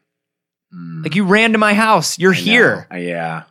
Like 0.73 1.15
you 1.15 1.25
ran 1.25 1.51
to 1.51 1.57
my 1.57 1.73
house. 1.73 2.17
You're 2.19 2.31
I 2.33 2.37
here. 2.37 2.87
Uh, 2.91 2.95
yeah. 2.97 3.43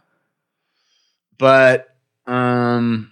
But 1.38 1.94
um 2.26 3.09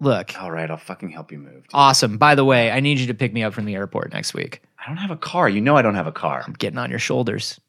Look, 0.00 0.40
all 0.40 0.50
right, 0.50 0.70
I'll 0.70 0.76
fucking 0.78 1.10
help 1.10 1.30
you 1.30 1.38
move. 1.38 1.52
dude. 1.62 1.70
awesome. 1.74 2.16
By 2.18 2.34
the 2.34 2.44
way, 2.44 2.70
I 2.70 2.80
need 2.80 2.98
you 2.98 3.06
to 3.08 3.14
pick 3.14 3.32
me 3.34 3.42
up 3.42 3.52
from 3.52 3.66
the 3.66 3.74
airport 3.74 4.12
next 4.12 4.32
week. 4.34 4.62
I 4.82 4.88
don't 4.88 4.96
have 4.96 5.10
a 5.10 5.16
car. 5.16 5.48
You 5.48 5.60
know 5.60 5.76
I 5.76 5.82
don't 5.82 5.94
have 5.94 6.06
a 6.06 6.12
car. 6.12 6.42
I'm 6.46 6.54
getting 6.54 6.78
on 6.78 6.88
your 6.90 6.98
shoulders. 6.98 7.60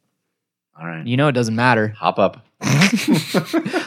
All 0.80 0.88
right. 0.88 1.06
You 1.06 1.18
know 1.18 1.28
it 1.28 1.34
doesn't 1.34 1.56
matter. 1.56 1.90
Hop 2.00 2.18
up. 2.20 2.46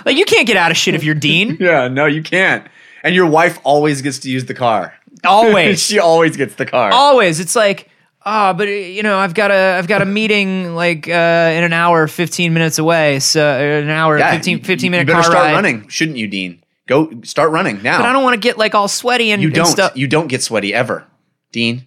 Like 0.04 0.16
you 0.18 0.24
can't 0.26 0.46
get 0.46 0.56
out 0.56 0.70
of 0.70 0.76
shit 0.76 0.94
if 0.94 1.02
you're 1.04 1.14
Dean. 1.14 1.56
Yeah, 1.60 1.88
no, 1.88 2.04
you 2.06 2.22
can't. 2.22 2.66
And 3.02 3.14
your 3.14 3.26
wife 3.26 3.58
always 3.64 4.02
gets 4.02 4.18
to 4.20 4.30
use 4.30 4.44
the 4.44 4.54
car. 4.54 4.94
Always. 5.24 5.82
she 5.82 5.98
always 5.98 6.36
gets 6.36 6.54
the 6.56 6.66
car. 6.66 6.90
always 6.92 7.40
it's 7.40 7.56
like 7.56 7.88
oh 8.26 8.52
but 8.52 8.68
uh, 8.68 8.70
you 8.70 9.02
know 9.02 9.16
i've 9.16 9.32
got 9.32 9.50
a 9.50 9.76
i've 9.78 9.86
got 9.86 10.02
a 10.02 10.04
meeting 10.04 10.74
like 10.74 11.08
uh 11.08 11.10
in 11.54 11.64
an 11.64 11.72
hour 11.72 12.06
15 12.08 12.52
minutes 12.52 12.78
away 12.78 13.20
so 13.20 13.42
uh, 13.42 13.82
an 13.82 13.88
hour 13.88 14.18
Yeah, 14.18 14.32
15 14.32 14.58
you- 14.58 14.64
15 14.64 14.84
you 14.84 14.90
minute 14.90 15.06
better 15.06 15.14
car 15.22 15.22
start 15.22 15.36
ride 15.46 15.52
running, 15.54 15.88
shouldn't 15.88 16.18
you, 16.18 16.26
Dean? 16.26 16.62
Go 16.86 17.10
start 17.22 17.50
running 17.50 17.82
now. 17.82 17.98
but 17.98 18.06
i 18.06 18.12
don't 18.12 18.22
want 18.22 18.34
to 18.34 18.40
get 18.40 18.58
like 18.58 18.74
all 18.74 18.88
sweaty 18.88 19.30
and 19.32 19.40
you 19.40 19.48
and 19.48 19.54
don't. 19.54 19.66
stuff 19.66 19.92
You 19.96 20.06
don't 20.06 20.26
get 20.28 20.42
sweaty 20.42 20.74
ever, 20.74 21.06
Dean. 21.52 21.86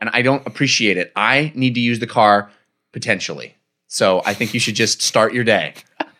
And 0.00 0.10
I 0.12 0.22
don't 0.22 0.44
appreciate 0.46 0.96
it. 0.98 1.12
I 1.16 1.52
need 1.54 1.74
to 1.76 1.80
use 1.80 1.98
the 2.00 2.06
car 2.08 2.50
potentially. 2.92 3.54
So 3.86 4.20
I 4.26 4.34
think 4.34 4.52
you 4.52 4.60
should 4.60 4.74
just 4.74 5.00
start 5.00 5.32
your 5.32 5.44
day. 5.44 5.74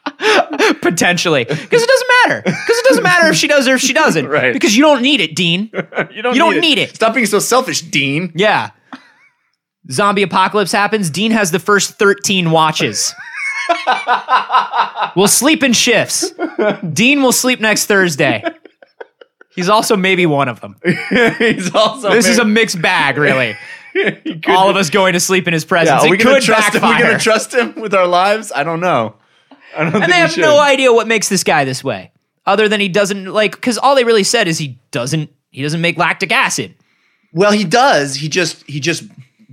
potentially 0.83 1.45
because 1.45 1.83
it 1.83 1.89
doesn't 1.89 2.09
matter 2.27 2.43
because 2.43 2.79
it 2.79 2.85
doesn't 2.89 3.03
matter 3.05 3.29
if 3.29 3.37
she 3.37 3.47
does 3.49 3.69
or 3.69 3.75
if 3.75 3.81
she 3.81 3.93
doesn't 3.93 4.27
Right. 4.29 4.53
because 4.53 4.77
you 4.77 4.83
don't 4.83 5.01
need 5.03 5.21
it 5.21 5.35
dean 5.37 5.71
You 6.11 6.23
don't, 6.23 6.35
You 6.35 6.41
don't 6.41 6.61
need 6.61 6.79
it. 6.79 6.95
Stop 6.97 7.15
being 7.15 7.27
so 7.27 7.39
selfish, 7.39 7.83
Dean. 7.83 8.33
yeah 8.35 8.71
zombie 9.91 10.23
apocalypse 10.23 10.73
happens 10.73 11.09
dean 11.11 11.31
has 11.33 11.51
the 11.51 11.59
first 11.61 11.99
13 11.99 12.51
watches 12.51 13.15
we'll 15.17 15.29
sleep 15.29 15.63
in 15.63 15.73
shifts 15.73 16.33
dean 16.93 17.23
will 17.23 17.33
sleep 17.33 17.61
next 17.61 17.87
thursday 17.87 18.43
he's 19.55 19.69
also 19.69 19.97
maybe 19.97 20.27
one 20.27 20.49
of 20.49 20.61
them 20.61 20.77
He's 21.39 21.75
also 21.75 22.11
This 22.11 22.27
is 22.29 22.39
a 22.39 22.45
mixed 22.45 22.81
bag, 22.81 23.17
really. 23.19 23.57
All 24.47 24.71
of 24.71 24.77
us 24.77 24.89
going 24.91 25.13
to 25.13 25.21
sleep 25.21 25.47
in 25.47 25.53
his 25.53 25.65
Yeah, 25.65 25.69
presence. 25.69 26.03
are 26.05 26.11
we 26.11 26.17
gonna 26.17 26.37
could 26.37 26.43
trust 26.45 26.75
him? 26.75 26.83
Are 26.85 26.95
we 26.95 27.03
gonna 27.03 27.19
trust 27.19 27.55
him 27.55 27.75
with 27.81 27.93
our 27.95 28.07
lives? 28.07 28.51
I 28.55 28.65
don't 28.65 28.81
know. 28.81 29.17
I 29.77 29.83
don't 29.85 29.93
think 29.93 30.05
and 30.05 30.13
they 30.13 30.17
have 30.17 30.33
should. 30.33 30.41
no 30.41 30.59
idea 30.61 30.93
what 30.93 31.07
makes 31.07 31.29
this 31.29 31.45
guy 31.45 31.65
this 31.65 31.85
way, 31.85 32.11
other 32.47 32.69
than 32.69 32.81
he 32.81 32.89
doesn't 32.89 33.27
like. 33.27 33.53
Because 33.53 33.77
all 33.77 33.95
they 33.95 34.05
really 34.05 34.25
said 34.25 34.49
is 34.49 34.57
he 34.59 34.79
doesn't. 34.91 35.31
He 35.51 35.63
doesn't 35.63 35.81
make 35.83 35.99
lactic 35.99 36.33
acid. 36.33 36.75
Well, 37.35 37.53
he 37.53 37.65
does. 37.65 38.15
He 38.15 38.29
just 38.31 38.63
he 38.67 38.81
just 38.81 39.05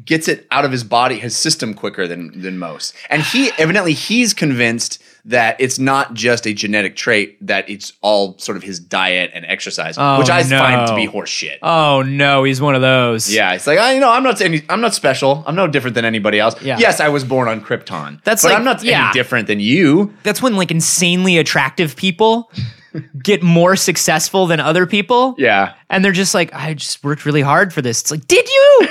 gets 0.06 0.28
it 0.28 0.48
out 0.52 0.66
of 0.66 0.72
his 0.72 0.84
body, 0.84 1.18
his 1.20 1.36
system 1.36 1.74
quicker 1.74 2.08
than 2.08 2.42
than 2.42 2.58
most. 2.58 2.96
And 3.10 3.22
he 3.22 3.52
evidently 3.58 3.94
he's 3.94 4.34
convinced 4.34 5.02
that 5.26 5.60
it's 5.60 5.78
not 5.78 6.14
just 6.14 6.48
a 6.48 6.54
genetic 6.54 6.96
trait; 6.96 7.38
that 7.46 7.70
it's 7.70 7.94
all 8.02 8.38
sort 8.40 8.56
of 8.58 8.64
his 8.64 8.80
diet 8.80 9.32
and 9.34 9.46
exercise, 9.46 9.96
Oh, 9.98 10.18
which 10.20 10.30
I 10.30 10.42
no. 10.44 10.58
find 10.58 10.88
to 10.88 10.96
be 10.96 11.08
horseshit. 11.08 11.58
Oh 11.62 12.02
no, 12.02 12.44
he's 12.44 12.62
one 12.62 12.76
of 12.76 12.82
those. 12.82 13.32
yeah, 13.34 13.54
it's 13.54 13.68
like 13.68 13.78
I, 13.80 13.94
you 13.94 14.00
know, 14.00 14.10
I'm 14.12 14.24
not 14.24 14.40
any, 14.42 14.64
I'm 14.70 14.82
not 14.82 14.94
special. 14.96 15.44
I'm 15.46 15.56
no 15.56 15.68
different 15.68 15.94
than 15.96 16.06
anybody 16.06 16.40
else. 16.40 16.60
Yeah. 16.62 16.78
Yes, 16.80 17.00
I 17.00 17.10
was 17.10 17.24
born 17.24 17.48
on 17.48 17.62
Krypton. 17.62 18.24
That's 18.24 18.44
but 18.44 18.50
like- 18.50 18.58
I'm 18.58 18.64
not 18.66 18.82
yeah. 18.84 19.06
any 19.06 19.14
different 19.14 19.48
than 19.48 19.60
you. 19.60 20.14
that's 20.24 20.42
when 20.42 20.56
like 20.56 20.72
insanely 20.72 21.38
attractive 21.38 21.96
people 21.96 22.50
get 23.22 23.44
more 23.44 23.76
successful 23.76 24.48
than 24.48 24.60
other 24.60 24.86
people. 24.88 25.36
Yeah. 25.38 25.74
and 25.90 26.04
they're 26.04 26.12
just 26.12 26.34
like, 26.34 26.54
I 26.54 26.74
just 26.74 27.04
worked 27.04 27.26
really 27.26 27.42
hard 27.42 27.74
for 27.74 27.82
this. 27.82 28.02
It's 28.02 28.10
like, 28.12 28.26
did 28.28 28.48
you? 28.48 28.88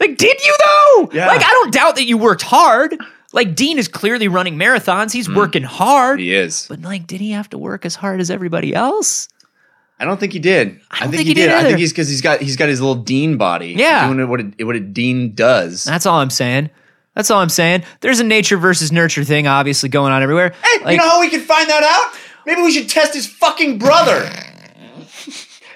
Like, 0.00 0.16
did 0.16 0.44
you 0.44 0.56
though? 0.64 1.10
Yeah. 1.12 1.28
Like, 1.28 1.42
I 1.42 1.50
don't 1.50 1.72
doubt 1.72 1.96
that 1.96 2.04
you 2.04 2.16
worked 2.18 2.42
hard. 2.42 2.96
Like, 3.32 3.54
Dean 3.54 3.78
is 3.78 3.86
clearly 3.86 4.26
running 4.26 4.56
marathons. 4.56 5.12
He's 5.12 5.28
mm. 5.28 5.36
working 5.36 5.62
hard. 5.62 6.18
He 6.18 6.34
is. 6.34 6.66
But 6.68 6.80
like, 6.80 7.06
did 7.06 7.20
he 7.20 7.30
have 7.30 7.48
to 7.50 7.58
work 7.58 7.84
as 7.84 7.94
hard 7.94 8.20
as 8.20 8.30
everybody 8.30 8.74
else? 8.74 9.28
I 10.00 10.06
don't 10.06 10.18
think 10.18 10.32
he 10.32 10.38
did. 10.38 10.80
I, 10.90 11.00
don't 11.00 11.10
think, 11.10 11.18
think 11.18 11.22
he 11.22 11.28
he 11.28 11.34
did 11.34 11.48
did. 11.48 11.54
I 11.54 11.62
think 11.62 11.78
he's 11.78 11.92
because 11.92 12.08
he's 12.08 12.22
got 12.22 12.40
he's 12.40 12.56
got 12.56 12.70
his 12.70 12.80
little 12.80 13.02
dean 13.02 13.36
body. 13.36 13.74
Yeah. 13.76 14.10
doing 14.10 14.28
what 14.28 14.40
a, 14.40 14.64
what 14.64 14.74
a 14.74 14.80
dean 14.80 15.34
does. 15.34 15.84
That's 15.84 16.06
all 16.06 16.18
I'm 16.18 16.30
saying. 16.30 16.70
That's 17.14 17.30
all 17.30 17.40
I'm 17.40 17.50
saying. 17.50 17.84
There's 18.00 18.18
a 18.18 18.24
nature 18.24 18.56
versus 18.56 18.90
nurture 18.90 19.24
thing 19.24 19.46
obviously 19.46 19.90
going 19.90 20.12
on 20.12 20.22
everywhere. 20.22 20.54
Hey, 20.64 20.84
Like, 20.84 20.92
you 20.92 20.98
know 20.98 21.08
how 21.08 21.20
we 21.20 21.28
can 21.28 21.42
find 21.42 21.68
that 21.68 21.82
out? 21.82 22.18
Maybe 22.46 22.62
we 22.62 22.72
should 22.72 22.88
test 22.88 23.12
his 23.12 23.26
fucking 23.26 23.78
brother. 23.78 24.30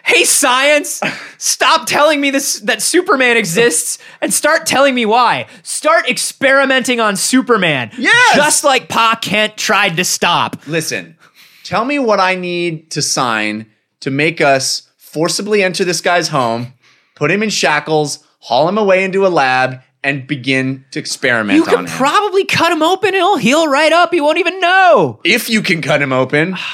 Hey 0.05 0.25
science, 0.25 1.01
stop 1.39 1.87
telling 1.87 2.21
me 2.21 2.31
this 2.31 2.61
that 2.61 2.83
Superman 2.83 3.37
exists 3.37 3.99
and 4.21 4.33
start 4.33 4.67
telling 4.67 4.95
me 4.95 5.07
why. 5.07 5.47
Start 5.63 6.09
experimenting 6.09 7.01
on 7.01 7.17
Superman. 7.17 7.91
Yes! 7.99 8.37
Just 8.37 8.65
like 8.65 8.89
Pa 8.89 9.19
Kent 9.21 9.57
tried 9.57 9.97
to 9.97 10.05
stop. 10.05 10.67
Listen, 10.67 11.17
tell 11.65 11.85
me 11.85 11.99
what 11.99 12.21
I 12.21 12.35
need 12.35 12.91
to 12.93 13.03
sign 13.03 13.67
to 14.01 14.11
make 14.11 14.41
us 14.41 14.91
forcibly 14.99 15.63
enter 15.63 15.85
this 15.85 16.01
guy's 16.01 16.29
home, 16.29 16.75
put 17.15 17.31
him 17.31 17.43
in 17.43 17.51
shackles, 17.51 18.25
haul 18.41 18.69
him 18.69 18.77
away 18.79 19.05
into 19.05 19.27
a 19.27 19.29
lab, 19.29 19.81
and 20.03 20.27
begin 20.27 20.85
to 20.91 20.99
experiment 20.99 21.57
You 21.57 21.65
him. 21.65 21.87
probably 21.87 22.45
cut 22.45 22.71
him 22.73 22.83
open 22.83 23.09
and 23.09 23.17
he'll 23.17 23.39
heal 23.39 23.67
right 23.69 23.91
up. 23.93 24.13
He 24.13 24.21
won't 24.21 24.37
even 24.39 24.61
know. 24.61 25.21
if 25.25 25.49
you 25.49 25.63
can 25.63 25.81
cut 25.81 26.03
him 26.03 26.13
open. 26.13 26.57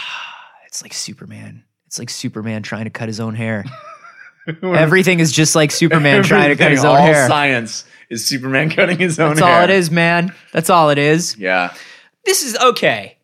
It's 0.67 0.83
like 0.83 0.95
Superman. 0.95 1.65
It's 1.91 1.99
like 1.99 2.09
Superman 2.09 2.63
trying 2.63 2.85
to 2.85 2.91
cut 2.91 3.09
his 3.09 3.19
own 3.19 3.35
hair. 3.35 3.65
Everything 4.63 5.19
is 5.19 5.33
just 5.33 5.57
like 5.57 5.73
Superman 5.73 6.23
trying 6.23 6.51
to 6.51 6.55
cut 6.57 6.71
his 6.71 6.85
own 6.85 6.97
all 6.99 7.03
hair. 7.03 7.27
science 7.27 7.85
is 8.09 8.25
Superman 8.25 8.71
cutting 8.71 8.97
his 8.97 9.19
own 9.19 9.31
That's 9.31 9.41
hair. 9.41 9.57
all 9.59 9.65
it 9.65 9.71
is, 9.71 9.91
man. 9.91 10.33
That's 10.53 10.71
all 10.71 10.91
it 10.91 10.99
is. 10.99 11.37
Yeah. 11.37 11.75
This 12.25 12.45
is 12.45 12.57
okay. 12.59 13.19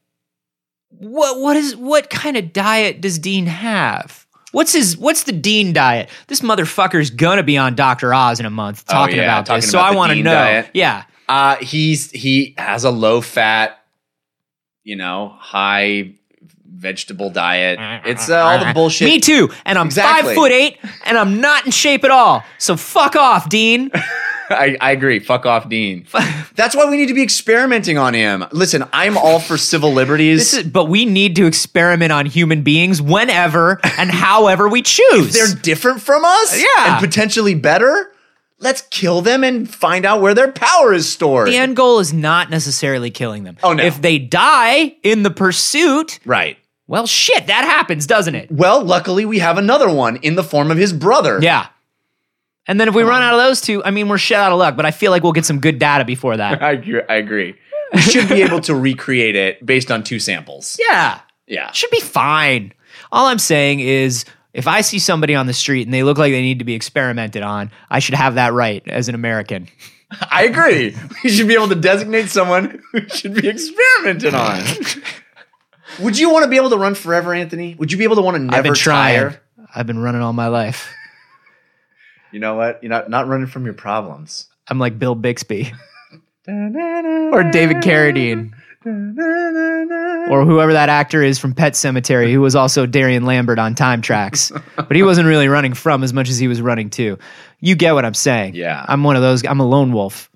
What 0.88 1.38
what 1.40 1.56
is 1.56 1.76
what 1.76 2.10
kind 2.10 2.36
of 2.36 2.52
diet 2.52 3.00
does 3.00 3.20
Dean 3.20 3.46
have? 3.46 4.26
What's 4.50 4.72
his 4.72 4.96
what's 4.96 5.22
the 5.22 5.32
Dean 5.32 5.72
diet? 5.72 6.08
This 6.26 6.40
motherfucker's 6.40 7.10
gonna 7.10 7.44
be 7.44 7.56
on 7.56 7.76
Dr. 7.76 8.12
Oz 8.12 8.40
in 8.40 8.46
a 8.46 8.50
month 8.50 8.84
talking 8.84 9.14
Oh, 9.14 9.22
yeah, 9.22 9.26
about 9.26 9.46
talking 9.46 9.60
this. 9.60 9.70
So 9.70 9.78
I 9.78 9.92
the 9.92 9.96
want 9.96 10.10
to 10.10 10.14
Dean 10.16 10.24
know. 10.24 10.32
diet. 10.34 10.70
Yeah. 10.74 11.04
Uh, 11.28 11.54
he's 11.58 12.10
he 12.10 12.56
has 12.58 12.82
a 12.82 12.90
low 12.90 13.20
fat, 13.20 13.78
you 14.82 14.96
know, 14.96 15.28
high 15.38 16.14
vegetable 16.76 17.30
diet. 17.30 17.78
It's 18.06 18.28
uh, 18.30 18.36
all 18.36 18.58
the 18.64 18.72
bullshit. 18.74 19.08
Me 19.08 19.18
too. 19.20 19.50
And 19.64 19.78
I'm 19.78 19.86
Exactly. 19.86 20.28
five 20.28 20.34
foot 20.36 20.52
eight 20.52 20.78
and 21.04 21.16
I'm 21.18 21.40
not 21.40 21.64
in 21.66 21.72
shape 21.72 22.04
at 22.04 22.10
all. 22.10 22.44
So 22.58 22.76
fuck 22.76 23.16
off, 23.16 23.48
Dean. 23.48 23.90
I, 24.48 24.76
I 24.80 24.92
agree. 24.92 25.18
Fuck 25.18 25.44
off, 25.44 25.68
Dean. 25.68 26.06
That's 26.54 26.76
why 26.76 26.88
we 26.88 26.96
need 26.96 27.08
to 27.08 27.14
be 27.14 27.22
experimenting 27.22 27.98
on 27.98 28.14
him. 28.14 28.44
Listen, 28.52 28.84
I'm 28.92 29.18
all 29.18 29.40
for 29.40 29.56
civil 29.58 29.92
liberties. 29.92 30.52
This 30.52 30.54
is, 30.64 30.70
but 30.70 30.84
we 30.84 31.04
need 31.04 31.34
to 31.36 31.46
experiment 31.46 32.12
on 32.12 32.26
human 32.26 32.62
beings 32.62 33.02
whenever 33.02 33.80
and 33.98 34.08
however 34.08 34.68
we 34.68 34.82
choose. 34.82 35.32
They're 35.34 35.60
different 35.62 36.00
from 36.00 36.24
us, 36.24 36.60
Yeah. 36.60 36.94
and 36.94 37.04
potentially 37.04 37.54
better. 37.56 38.12
Let's 38.60 38.82
kill 38.82 39.20
them 39.20 39.42
and 39.44 39.68
find 39.68 40.06
out 40.06 40.20
where 40.22 40.32
their 40.32 40.52
power 40.52 40.94
is 40.94 41.12
stored. 41.12 41.48
the 41.48 41.56
end 41.56 41.74
goal 41.76 41.98
is 41.98 42.12
not 42.12 42.48
necessarily 42.48 43.10
killing 43.10 43.42
them. 43.44 43.58
Oh, 43.64 43.72
no. 43.74 43.82
If 43.82 44.00
they 44.00 44.18
die 44.18 44.96
in 45.02 45.24
the 45.24 45.30
pursuit, 45.32 46.20
right. 46.24 46.56
Well, 46.86 47.06
shit, 47.06 47.46
that 47.48 47.64
happens, 47.64 48.06
doesn't 48.06 48.34
it? 48.34 48.50
Well, 48.50 48.84
luckily 48.84 49.24
we 49.24 49.38
have 49.40 49.58
another 49.58 49.90
one 49.92 50.16
in 50.16 50.34
the 50.34 50.44
form 50.44 50.70
of 50.70 50.78
his 50.78 50.92
brother. 50.92 51.38
Yeah. 51.42 51.66
And 52.68 52.80
then 52.80 52.88
if 52.88 52.94
we 52.94 53.02
run 53.02 53.22
out 53.22 53.34
of 53.34 53.40
those 53.40 53.60
two, 53.60 53.82
I 53.84 53.90
mean, 53.90 54.08
we're 54.08 54.18
shit 54.18 54.36
out 54.36 54.52
of 54.52 54.58
luck, 54.58 54.76
but 54.76 54.84
I 54.86 54.90
feel 54.90 55.10
like 55.10 55.22
we'll 55.22 55.32
get 55.32 55.44
some 55.44 55.60
good 55.60 55.78
data 55.78 56.04
before 56.04 56.36
that. 56.36 56.62
I 56.62 56.72
agree. 56.72 57.02
I 57.08 57.14
agree. 57.16 57.54
We 57.94 58.00
should 58.00 58.28
be 58.28 58.42
able 58.42 58.60
to 58.62 58.74
recreate 58.74 59.36
it 59.36 59.64
based 59.64 59.90
on 59.90 60.02
two 60.02 60.18
samples. 60.18 60.76
yeah. 60.88 61.20
Yeah. 61.46 61.70
Should 61.70 61.90
be 61.90 62.00
fine. 62.00 62.72
All 63.12 63.26
I'm 63.26 63.38
saying 63.38 63.78
is 63.78 64.24
if 64.52 64.66
I 64.66 64.80
see 64.80 64.98
somebody 64.98 65.34
on 65.36 65.46
the 65.46 65.52
street 65.52 65.86
and 65.86 65.94
they 65.94 66.02
look 66.02 66.18
like 66.18 66.32
they 66.32 66.42
need 66.42 66.58
to 66.58 66.64
be 66.64 66.74
experimented 66.74 67.42
on, 67.42 67.70
I 67.88 68.00
should 68.00 68.16
have 68.16 68.34
that 68.34 68.52
right 68.52 68.82
as 68.88 69.08
an 69.08 69.14
American. 69.14 69.68
I 70.30 70.44
agree. 70.44 70.96
We 71.22 71.30
should 71.30 71.46
be 71.46 71.54
able 71.54 71.68
to 71.68 71.74
designate 71.76 72.30
someone 72.30 72.82
who 72.90 73.08
should 73.08 73.34
be 73.34 73.48
experimented 73.48 74.34
on. 74.34 74.64
Would 76.00 76.18
you 76.18 76.30
want 76.30 76.44
to 76.44 76.50
be 76.50 76.56
able 76.56 76.70
to 76.70 76.76
run 76.76 76.94
forever, 76.94 77.34
Anthony? 77.34 77.74
Would 77.74 77.92
you 77.92 77.98
be 77.98 78.04
able 78.04 78.16
to 78.16 78.22
want 78.22 78.36
to 78.36 78.42
never 78.42 78.56
I've 78.56 78.64
been 78.64 78.74
trying. 78.74 79.16
tire? 79.16 79.42
I've 79.74 79.86
been 79.86 79.98
running 79.98 80.22
all 80.22 80.32
my 80.32 80.48
life. 80.48 80.92
You 82.32 82.40
know 82.40 82.54
what? 82.54 82.82
You're 82.82 82.90
not 82.90 83.08
not 83.08 83.28
running 83.28 83.46
from 83.46 83.64
your 83.64 83.74
problems. 83.74 84.48
I'm 84.68 84.78
like 84.78 84.98
Bill 84.98 85.14
Bixby 85.14 85.72
or 86.48 87.42
David 87.50 87.78
Carradine. 87.78 88.52
or 90.30 90.44
whoever 90.44 90.72
that 90.72 90.88
actor 90.88 91.22
is 91.22 91.38
from 91.38 91.54
Pet 91.54 91.72
Sematary, 91.72 92.30
who 92.32 92.40
was 92.40 92.54
also 92.54 92.86
Darien 92.86 93.24
Lambert 93.24 93.58
on 93.58 93.74
Time 93.74 94.00
Trax, 94.02 94.52
but 94.76 94.94
he 94.94 95.02
wasn't 95.02 95.26
really 95.26 95.48
running 95.48 95.74
from 95.74 96.04
as 96.04 96.12
much 96.12 96.28
as 96.28 96.38
he 96.38 96.46
was 96.46 96.60
running 96.60 96.90
to. 96.90 97.18
You 97.60 97.74
get 97.74 97.94
what 97.94 98.04
I'm 98.04 98.14
saying? 98.14 98.54
Yeah. 98.54 98.84
I'm 98.86 99.02
one 99.02 99.16
of 99.16 99.22
those. 99.22 99.44
I'm 99.44 99.60
a 99.60 99.66
lone 99.66 99.92
wolf. 99.92 100.30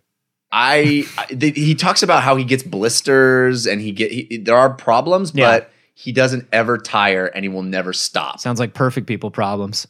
I, 0.52 1.04
I 1.16 1.26
th- 1.26 1.54
he 1.54 1.74
talks 1.74 2.02
about 2.02 2.22
how 2.22 2.34
he 2.36 2.44
gets 2.44 2.62
blisters 2.62 3.66
and 3.66 3.80
he 3.80 3.92
get 3.92 4.10
he, 4.10 4.38
there 4.38 4.56
are 4.56 4.70
problems, 4.70 5.32
Yeah. 5.34 5.50
but 5.60 5.70
he 5.94 6.12
doesn't 6.12 6.48
ever 6.52 6.76
tire 6.78 7.26
and 7.26 7.44
he 7.44 7.48
will 7.48 7.62
never 7.62 7.92
stop. 7.92 8.40
Sounds 8.40 8.58
like 8.58 8.74
perfect 8.74 9.06
people 9.06 9.30
problems. 9.30 9.86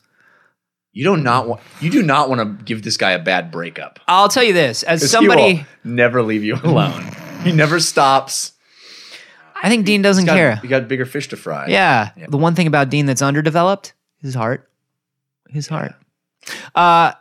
You 0.93 1.05
do 1.05 1.17
not 1.17 1.47
want 1.49 1.61
you 1.81 1.89
do 1.91 2.03
not 2.03 2.29
want 2.29 2.41
to 2.59 2.65
give 2.65 2.83
this 2.83 2.97
guy 2.97 3.13
a 3.13 3.19
bad 3.19 3.51
breakup. 3.51 4.01
I'll 4.09 4.29
tell 4.29 4.43
you 4.43 4.53
this: 4.53 4.83
as 4.83 5.01
'Cause 5.01 5.11
somebody, 5.11 5.43
he 5.55 5.55
will 5.85 5.93
never 5.95 6.21
leave 6.23 6.43
you 6.43 6.57
alone. 6.57 7.09
he 7.45 7.53
never 7.53 7.79
stops. 7.81 8.53
I 9.63 9.69
think 9.69 9.87
Dean 9.87 10.03
doesn't 10.03 10.23
He's 10.25 10.27
got, 10.31 10.35
care. 10.37 10.57
He 10.57 10.69
got 10.69 10.89
bigger 10.89 11.07
fish 11.07 11.29
to 11.29 11.37
fry. 11.37 11.67
Yeah. 11.69 12.11
The 12.29 12.39
one 12.39 12.55
thing 12.55 12.67
about 12.67 12.89
Dean 12.89 13.07
that's 13.07 13.23
underdeveloped, 13.23 13.93
his 14.21 14.35
heart. 14.35 14.69
His 15.49 15.69
heart. 15.69 15.95
Uh 16.75 17.13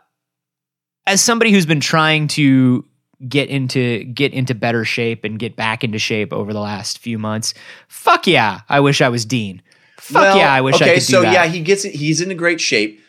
as 1.06 1.20
somebody 1.22 1.52
who's 1.52 1.66
been 1.66 1.80
trying 1.80 2.28
to 2.28 2.84
get 3.28 3.48
into 3.48 4.04
get 4.04 4.32
into 4.32 4.54
better 4.54 4.84
shape 4.84 5.24
and 5.24 5.38
get 5.38 5.56
back 5.56 5.84
into 5.84 5.98
shape 5.98 6.32
over 6.32 6.52
the 6.52 6.60
last 6.60 6.98
few 6.98 7.18
months, 7.18 7.54
fuck 7.88 8.26
yeah, 8.26 8.60
I 8.68 8.80
wish 8.80 9.00
I 9.00 9.08
was 9.08 9.24
Dean. 9.24 9.62
Fuck 9.98 10.14
Well, 10.22 10.36
yeah, 10.38 10.52
I 10.52 10.60
wish 10.62 10.76
okay, 10.76 10.84
I 10.92 10.94
could 10.94 11.00
do 11.06 11.12
so 11.12 11.22
that. 11.22 11.32
yeah, 11.32 11.46
he 11.46 11.60
gets 11.60 11.84
it. 11.84 11.94
He's 11.94 12.20
in 12.20 12.30
a 12.30 12.34
great 12.34 12.60
shape. 12.60 13.00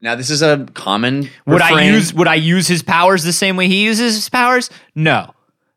Now 0.00 0.14
this 0.14 0.30
is 0.30 0.42
a 0.42 0.66
common. 0.74 1.28
would 1.46 1.62
I 1.62 1.84
use 1.84 2.12
would 2.14 2.28
I 2.28 2.34
use 2.36 2.66
his 2.68 2.82
powers 2.82 3.22
the 3.24 3.32
same 3.32 3.56
way 3.56 3.66
he 3.68 3.84
uses 3.84 4.14
his 4.14 4.28
powers? 4.28 4.70
No. 4.94 5.34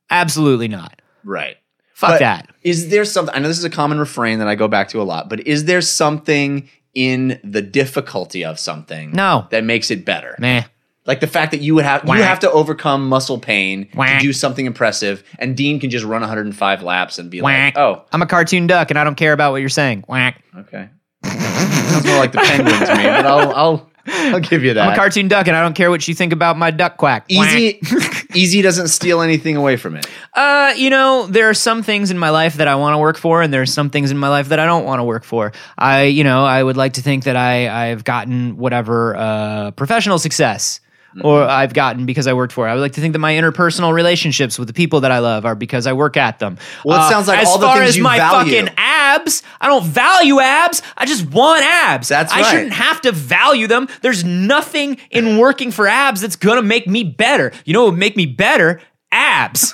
Absolutely 0.10 0.68
not. 0.68 1.02
right? 1.24 1.58
Fuck 1.94 2.12
But 2.12 2.20
that. 2.20 2.50
Is 2.64 2.90
there 2.90 3.06
something? 3.06 3.34
I 3.36 3.40
know 3.40 3.48
this 3.48 3.60
is 3.60 3.64
a 3.64 3.70
common 3.70 4.00
refrain 4.00 4.40
that 4.40 4.48
I 4.48 4.56
go 4.56 4.68
back 4.68 4.90
to 4.90 5.02
a 5.02 5.04
lot, 5.04 5.30
but 5.30 5.46
is 5.48 5.66
there 5.66 5.82
something 5.82 6.68
in 6.96 7.40
the 7.44 7.62
difficulty 7.62 8.44
of 8.44 8.60
something 8.60 9.12
No. 9.12 9.48
that 9.52 9.64
makes 9.64 9.92
it 9.92 10.04
better? 10.04 10.36
Meh. 10.40 10.64
Like 11.06 11.20
the 11.20 11.28
fact 11.28 11.52
that 11.52 11.62
you 11.62 11.74
would 11.76 11.84
have 11.86 12.04
Whack. 12.04 12.18
you 12.18 12.24
have 12.24 12.40
to 12.42 12.52
overcome 12.52 13.10
muscle 13.10 13.40
pain 13.40 13.90
Whack. 13.96 14.20
to 14.22 14.28
do 14.28 14.34
something 14.34 14.66
impressive, 14.66 15.24
and 15.40 15.58
Dean 15.58 15.80
can 15.80 15.90
just 15.90 16.06
run 16.06 16.22
105 16.22 16.84
laps 16.84 17.18
and 17.18 17.30
be 17.32 17.42
Whack. 17.42 17.76
like, 17.76 17.84
"Oh, 17.84 18.04
I'm 18.12 18.22
a 18.22 18.28
cartoon 18.28 18.68
duck 18.68 18.92
and 18.92 19.00
I 19.00 19.04
don't 19.04 19.16
care 19.16 19.34
about 19.34 19.52
what 19.52 19.62
you're 19.62 19.70
saying. 19.70 20.04
Whack. 20.08 20.44
okay." 20.56 20.90
Sounds 21.26 22.06
more 22.06 22.18
like 22.18 22.32
the 22.32 22.38
penguin 22.40 22.80
to 22.80 22.96
me, 22.96 23.04
but 23.04 23.26
I'll 23.26 23.52
I'll 23.56 23.92
I'll 24.08 24.40
give 24.40 24.64
you 24.64 24.74
that. 24.74 24.88
I'm 24.88 24.94
a 24.94 24.96
cartoon 24.96 25.28
duck 25.28 25.48
and 25.48 25.56
I 25.56 25.62
don't 25.62 25.74
care 25.74 25.90
what 25.90 26.08
you 26.08 26.14
think 26.14 26.34
about 26.34 26.58
my 26.58 26.72
duck 26.72 26.98
quack. 26.98 27.26
Easy, 27.28 27.80
easy 28.34 28.62
doesn't 28.62 28.88
steal 28.88 29.22
anything 29.22 29.58
away 29.58 29.78
from 29.78 29.96
it. 29.96 30.08
Uh, 30.34 30.74
you 30.76 30.90
know, 30.90 31.28
there 31.28 31.50
are 31.50 31.54
some 31.54 31.84
things 31.84 32.12
in 32.12 32.18
my 32.18 32.30
life 32.30 32.56
that 32.56 32.68
I 32.68 32.76
want 32.76 32.94
to 32.94 32.98
work 32.98 33.18
for, 33.18 33.42
and 33.42 33.54
there 33.54 33.62
are 33.62 33.68
some 33.68 33.90
things 33.90 34.12
in 34.12 34.18
my 34.18 34.30
life 34.30 34.50
that 34.50 34.60
I 34.60 34.66
don't 34.66 34.86
want 34.86 35.00
to 35.00 35.04
work 35.04 35.24
for. 35.24 35.52
I, 35.78 36.04
you 36.04 36.24
know, 36.24 36.46
I 36.46 36.64
would 36.64 36.78
like 36.78 36.94
to 36.94 37.02
think 37.02 37.26
that 37.26 37.36
I, 37.36 37.90
I've 37.92 38.04
gotten 38.04 38.58
whatever 38.58 39.16
uh, 39.16 39.72
professional 39.72 40.18
success. 40.20 40.80
Or 41.24 41.44
I've 41.44 41.74
gotten 41.74 42.06
because 42.06 42.26
I 42.26 42.34
worked 42.34 42.54
for 42.54 42.68
it. 42.68 42.72
I 42.72 42.74
would 42.74 42.80
like 42.82 42.94
to 42.94 43.02
think 43.02 43.12
that 43.14 43.20
my 43.20 43.34
interpersonal 43.34 43.92
relationships 43.94 44.58
with 44.58 44.70
the 44.70 44.74
people 44.74 45.02
that 45.02 45.12
I 45.12 45.20
love 45.20 45.46
are 45.46 45.56
because 45.56 45.86
I 45.86 45.92
work 45.94 46.16
at 46.16 46.40
them. 46.40 46.58
Well, 46.86 46.98
it 46.98 47.02
Uh, 47.02 47.10
sounds 47.10 47.28
like 47.28 47.40
as 47.40 47.48
all 47.50 47.58
the 47.58 47.66
far 47.66 47.78
things 47.80 47.90
as 47.90 47.98
you 47.98 48.04
my 48.04 48.18
value. 48.18 48.56
fucking 48.62 48.74
abs, 48.78 49.44
I 49.60 49.68
don't 49.68 49.84
value 49.84 50.40
abs. 50.40 50.82
I 50.96 51.06
just 51.06 51.30
want 51.30 51.64
abs. 51.66 52.08
That's 52.08 52.32
I 52.32 52.44
shouldn't 52.50 52.72
have 52.74 53.02
to 53.02 53.12
value 53.12 53.68
them. 53.68 53.90
There's 54.02 54.24
nothing 54.24 54.98
in 55.10 55.38
working 55.38 55.72
for 55.72 55.86
abs 55.88 56.22
that's 56.22 56.38
gonna 56.38 56.62
make 56.62 56.88
me 56.88 57.04
better. 57.04 57.52
You 57.66 57.74
know 57.74 57.84
what 57.84 57.92
would 57.92 58.00
make 58.00 58.16
me 58.16 58.26
better? 58.26 58.80
Abs. 59.12 59.74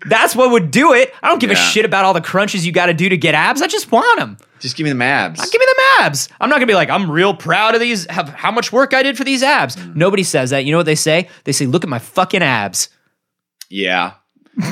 That's 0.05 0.35
what 0.35 0.51
would 0.51 0.71
do 0.71 0.93
it. 0.93 1.13
I 1.23 1.29
don't 1.29 1.39
give 1.39 1.51
a 1.51 1.55
shit 1.55 1.85
about 1.85 2.05
all 2.05 2.13
the 2.13 2.21
crunches 2.21 2.65
you 2.65 2.71
got 2.71 2.87
to 2.87 2.93
do 2.93 3.07
to 3.09 3.17
get 3.17 3.33
abs. 3.35 3.61
I 3.61 3.67
just 3.67 3.91
want 3.91 4.19
them. 4.19 4.37
Just 4.61 4.75
give 4.77 4.85
me 4.85 4.93
the 4.93 5.03
abs. 5.03 5.49
Give 5.49 5.59
me 5.59 5.65
the 5.65 6.03
abs. 6.03 6.29
I'm 6.39 6.49
not 6.49 6.55
gonna 6.55 6.67
be 6.67 6.75
like, 6.75 6.89
I'm 6.89 7.09
real 7.11 7.33
proud 7.33 7.73
of 7.75 7.81
these. 7.81 8.09
How, 8.09 8.25
how 8.25 8.51
much 8.51 8.71
work 8.71 8.93
I 8.93 9.03
did 9.03 9.17
for 9.17 9.23
these 9.23 9.43
abs. 9.43 9.75
Mm. 9.75 9.95
Nobody 9.95 10.23
says 10.23 10.51
that. 10.51 10.65
You 10.65 10.71
know 10.71 10.77
what 10.77 10.85
they 10.85 10.95
say? 10.95 11.27
They 11.43 11.51
say, 11.51 11.65
look 11.65 11.83
at 11.83 11.89
my 11.89 11.99
fucking 11.99 12.43
abs. 12.43 12.89
yeah. 13.69 14.13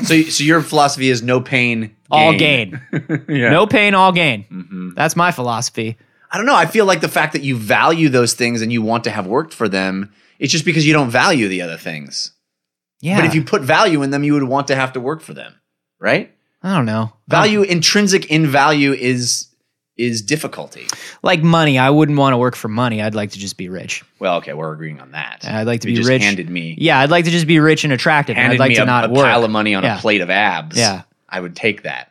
So, 0.04 0.22
so 0.22 0.44
your 0.44 0.60
philosophy 0.60 1.08
is 1.08 1.22
no 1.22 1.40
pain, 1.40 1.96
All 2.10 2.36
gain. 2.36 2.80
yeah. 3.28 3.50
No 3.50 3.66
pain, 3.66 3.94
all 3.94 4.12
gain. 4.12 4.44
Mm-hmm. 4.44 4.90
That's 4.94 5.16
my 5.16 5.32
philosophy. 5.32 5.96
I 6.30 6.36
don't 6.36 6.46
know. 6.46 6.54
I 6.54 6.66
feel 6.66 6.84
like 6.84 7.00
the 7.00 7.08
fact 7.08 7.32
that 7.32 7.42
you 7.42 7.56
value 7.56 8.10
those 8.10 8.34
things 8.34 8.60
and 8.60 8.70
you 8.70 8.82
want 8.82 9.04
to 9.04 9.10
have 9.10 9.26
worked 9.26 9.54
for 9.54 9.68
them, 9.70 10.12
it's 10.38 10.52
just 10.52 10.66
because 10.66 10.86
you 10.86 10.92
don't 10.92 11.10
value 11.10 11.48
the 11.48 11.62
other 11.62 11.78
things. 11.78 12.32
Yeah. 13.00 13.16
But 13.16 13.24
if 13.24 13.34
you 13.34 13.42
put 13.42 13.62
value 13.62 14.02
in 14.02 14.10
them, 14.10 14.22
you 14.22 14.34
would 14.34 14.44
want 14.44 14.68
to 14.68 14.76
have 14.76 14.92
to 14.92 15.00
work 15.00 15.22
for 15.22 15.32
them, 15.32 15.54
right? 15.98 16.30
I 16.62 16.76
don't 16.76 16.86
know. 16.86 17.14
Value, 17.26 17.62
intrinsic 17.62 18.26
in 18.30 18.46
value 18.46 18.92
is 18.92 19.48
is 20.00 20.22
difficulty. 20.22 20.86
Like 21.22 21.42
money, 21.42 21.78
I 21.78 21.90
wouldn't 21.90 22.18
want 22.18 22.32
to 22.32 22.38
work 22.38 22.56
for 22.56 22.68
money. 22.68 23.02
I'd 23.02 23.14
like 23.14 23.30
to 23.32 23.38
just 23.38 23.56
be 23.56 23.68
rich. 23.68 24.02
Well, 24.18 24.36
okay, 24.38 24.52
we're 24.54 24.72
agreeing 24.72 25.00
on 25.00 25.12
that. 25.12 25.44
I'd 25.44 25.66
like 25.66 25.80
to 25.82 25.88
You 25.88 25.94
be 25.94 25.96
just 25.98 26.08
rich. 26.08 26.22
handed 26.22 26.48
me 26.50 26.74
Yeah, 26.78 26.98
I'd 27.00 27.10
like 27.10 27.24
to 27.26 27.30
just 27.30 27.46
be 27.46 27.58
rich 27.60 27.84
and 27.84 27.92
attractive. 27.92 28.36
and 28.36 28.42
handed 28.42 28.56
I'd 28.56 28.60
like 28.60 28.68
me 28.70 28.74
to 28.76 28.82
a, 28.82 28.86
not 28.86 29.04
a 29.04 29.08
work. 29.12 29.24
pile 29.24 29.44
of 29.44 29.50
money 29.50 29.74
on 29.74 29.82
Yeah. 29.82 29.98
a 29.98 30.00
plate 30.00 30.20
of 30.20 30.30
abs. 30.30 30.76
Yeah. 30.76 31.02
I 31.28 31.40
would 31.40 31.54
take 31.54 31.82
that 31.82 32.10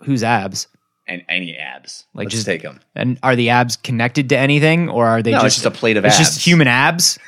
Who's 0.00 0.22
abs? 0.24 0.66
and 1.06 1.22
any 1.28 1.56
abs. 1.56 2.04
Like, 2.14 2.26
Let's 2.26 2.34
just- 2.36 2.46
take 2.46 2.62
them. 2.62 2.80
And 2.94 3.18
are 3.22 3.34
the 3.36 3.50
abs 3.50 3.76
connected 3.76 4.28
to 4.30 4.38
anything, 4.38 4.88
or 4.88 5.06
are 5.08 5.22
they 5.22 5.32
No, 5.32 5.38
it's 5.38 5.44
just 5.56 5.56
just 5.64 5.66
a 5.66 5.70
plate 5.72 5.96
of 5.96 6.04
It's 6.04 6.18
abs. 6.18 6.28
just 6.36 6.46
human 6.46 6.68
abs. 6.68 7.18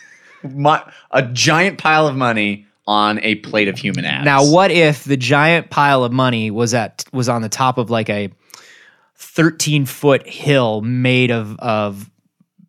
A 1.11 1.23
giant 1.33 1.79
pile 1.79 2.07
of 2.09 2.17
money 2.17 2.67
on 2.87 3.21
a 3.23 3.37
plate 3.37 3.69
of 3.69 3.79
human 3.79 4.05
abs. 4.05 4.25
Now, 4.25 4.45
what 4.45 4.71
if 4.73 5.05
the 5.05 5.17
giant 5.17 5.71
pile 5.71 6.03
of 6.05 6.13
money 6.13 6.51
was 6.51 6.75
at 6.75 7.05
was 7.13 7.29
on 7.29 7.43
the 7.43 7.49
top 7.49 7.79
of 7.79 7.91
like 7.91 8.11
a 8.11 8.31
thirteen 9.23 9.87
foot 9.87 10.27
hill 10.27 10.81
made 10.83 11.31
of 11.31 11.59
of 11.59 12.09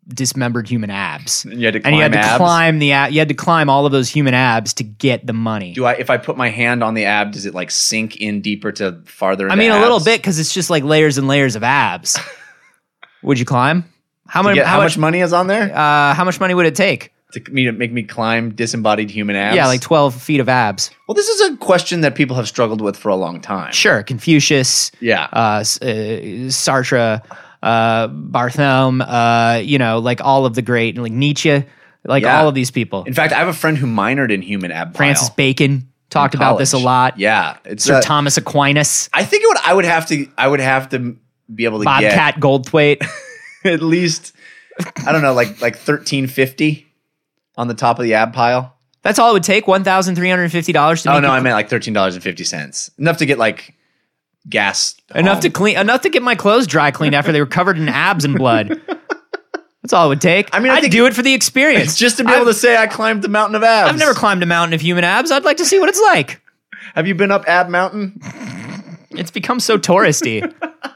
dismembered 0.06 0.68
human 0.68 0.90
abs, 0.90 1.46
And 1.46 1.58
you 1.60 1.66
had 1.66 1.74
to 1.74 1.86
and 1.86 1.96
you 1.96 2.02
had 2.02 2.12
to 2.12 2.18
climb 2.18 2.30
abs? 2.32 2.36
climb 2.38 2.78
the 2.78 2.92
ab- 2.92 3.12
you 3.12 3.18
had 3.20 3.28
to 3.28 3.34
climb 3.34 3.70
all 3.70 3.86
of 3.86 3.92
those 3.92 4.08
human 4.10 4.34
abs 4.34 4.74
to 4.74 4.84
get 4.84 5.26
the 5.26 5.32
money. 5.32 5.72
Do 5.72 5.86
I? 5.86 5.94
If 5.94 6.10
I 6.10 6.18
put 6.18 6.36
my 6.36 6.50
hand 6.50 6.84
on 6.84 6.92
the 6.94 7.06
ab, 7.06 7.32
does 7.32 7.46
it 7.46 7.54
like 7.54 7.70
sink 7.70 8.16
in 8.16 8.40
deeper 8.42 8.70
to 8.72 9.00
farther? 9.06 9.48
I 9.48 9.56
mean, 9.56 9.70
a 9.70 9.80
little 9.80 10.00
bit 10.00 10.20
because 10.20 10.38
it's 10.38 10.52
just 10.52 10.68
like 10.68 10.84
layers 10.84 11.16
and 11.18 11.26
layers 11.26 11.56
of 11.56 11.62
abs. 11.62 12.18
would 13.22 13.38
you 13.38 13.46
climb? 13.46 13.84
How 14.28 14.42
much? 14.42 14.56
get- 14.56 14.66
how, 14.66 14.78
much? 14.78 14.98
money 14.98 15.20
is 15.20 15.32
on 15.32 15.46
there 15.46 15.64
Uh, 15.74 16.12
how 16.14 16.24
much 16.24 16.38
money 16.40 16.52
would 16.54 16.66
it 16.66 16.74
take? 16.74 17.13
To 17.34 17.52
me 17.52 17.64
to 17.64 17.72
make 17.72 17.92
me 17.92 18.02
climb 18.02 18.54
disembodied 18.54 19.10
human 19.10 19.36
abs? 19.36 19.54
Yeah, 19.56 19.66
like 19.66 19.80
twelve 19.80 20.14
feet 20.20 20.40
of 20.40 20.48
abs. 20.48 20.90
Well, 21.06 21.14
this 21.14 21.28
is 21.28 21.50
a 21.52 21.56
question 21.58 22.00
that 22.00 22.14
people 22.14 22.34
have 22.36 22.48
struggled 22.48 22.80
with 22.80 22.96
for 22.96 23.10
a 23.10 23.16
long 23.16 23.40
time. 23.40 23.72
Sure, 23.72 24.02
Confucius. 24.02 24.90
Yeah. 25.00 25.28
uh, 25.32 25.36
uh, 25.36 25.62
Sartre, 26.48 27.22
uh, 27.62 28.06
Bartholomew, 28.08 29.04
uh, 29.04 29.60
you 29.64 29.78
know, 29.78 29.98
like 29.98 30.20
all 30.20 30.46
of 30.46 30.54
the 30.54 30.62
great, 30.62 30.96
like 30.96 31.12
Nietzsche, 31.12 31.64
like 32.04 32.22
Yeah. 32.22 32.40
all 32.40 32.48
of 32.48 32.54
these 32.54 32.70
people. 32.70 33.04
In 33.04 33.14
fact, 33.14 33.32
I 33.32 33.38
have 33.38 33.48
a 33.48 33.52
friend 33.52 33.76
who 33.78 33.86
minored 33.86 34.32
in 34.32 34.42
human 34.42 34.70
ab. 34.70 34.96
Francis 34.96 35.28
bile 35.30 35.36
Bacon 35.36 35.88
talked 36.10 36.34
in 36.34 36.40
about 36.40 36.58
this 36.58 36.72
a 36.72 36.76
college. 36.76 36.84
lot. 36.84 37.18
Yeah, 37.18 37.56
it's 37.64 37.84
Sir 37.84 37.96
uh, 37.96 38.00
Thomas 38.02 38.36
Aquinas, 38.36 39.08
I 39.12 39.24
think 39.24 39.42
it 39.42 39.46
would. 39.48 39.58
I 39.64 39.74
would 39.74 39.84
have 39.84 40.06
to. 40.08 40.28
I 40.38 40.48
would 40.48 40.60
have 40.60 40.88
to 40.90 41.16
be 41.54 41.64
able 41.64 41.78
to 41.80 41.84
get 41.84 42.00
Bobcat 42.02 42.34
Goldthwait. 42.36 43.00
get 43.62 43.72
at 43.74 43.82
least. 43.82 44.32
I 45.06 45.12
don't 45.12 45.22
know, 45.22 45.34
like 45.34 45.60
like 45.60 45.76
thirteen 45.76 46.26
fifty 46.26 46.83
on 47.56 47.68
the 47.68 47.74
top 47.74 47.98
of 47.98 48.04
the 48.04 48.14
ab 48.14 48.32
pile. 48.32 48.76
That's 49.02 49.18
all 49.18 49.30
it 49.30 49.32
would 49.34 49.44
take. 49.44 49.66
One 49.68 49.84
thousand 49.84 50.16
three 50.16 50.30
hundred 50.30 50.50
fifty 50.50 50.72
dollars 50.72 51.02
to 51.02 51.14
Oh 51.14 51.20
no, 51.20 51.30
I 51.30 51.40
meant 51.40 51.54
like 51.54 51.68
thirteen 51.68 51.94
dollars 51.94 52.14
and 52.14 52.22
fifty 52.22 52.44
cents. 52.44 52.90
Enough 52.98 53.18
to 53.18 53.26
get 53.26 53.38
like 53.38 53.74
gas. 54.48 54.94
enough 55.14 55.34
home. 55.34 55.42
to 55.42 55.50
clean, 55.50 55.76
enough 55.76 56.02
to 56.02 56.08
get 56.08 56.22
my 56.22 56.34
clothes 56.34 56.66
dry 56.66 56.90
cleaned 56.90 57.14
after 57.14 57.32
they 57.32 57.40
were 57.40 57.46
covered 57.46 57.78
in 57.78 57.88
abs 57.88 58.24
and 58.24 58.36
blood. 58.36 58.80
That's 59.82 59.92
all 59.92 60.06
it 60.06 60.08
would 60.08 60.20
take. 60.22 60.48
I 60.54 60.60
mean, 60.60 60.72
I 60.72 60.76
I'd 60.76 60.90
do 60.90 61.04
it 61.04 61.14
for 61.14 61.20
the 61.20 61.34
experience. 61.34 61.98
Just 61.98 62.16
to 62.16 62.24
be 62.24 62.32
able 62.32 62.46
to 62.46 62.54
say 62.54 62.74
I 62.74 62.86
climbed 62.86 63.20
the 63.20 63.28
mountain 63.28 63.54
of 63.54 63.62
abs. 63.62 63.90
I've 63.90 63.98
never 63.98 64.14
climbed 64.14 64.42
a 64.42 64.46
mountain 64.46 64.72
of 64.72 64.80
human 64.80 65.04
abs. 65.04 65.30
I'd 65.30 65.44
like 65.44 65.58
to 65.58 65.66
see 65.66 65.78
what 65.78 65.90
it's 65.90 66.00
like. 66.00 66.40
Have 66.94 67.06
you 67.06 67.14
been 67.14 67.30
up 67.30 67.44
Ab 67.46 67.68
Mountain? 67.68 68.18
It's 69.10 69.30
become 69.30 69.60
so 69.60 69.78
touristy. 69.78 70.42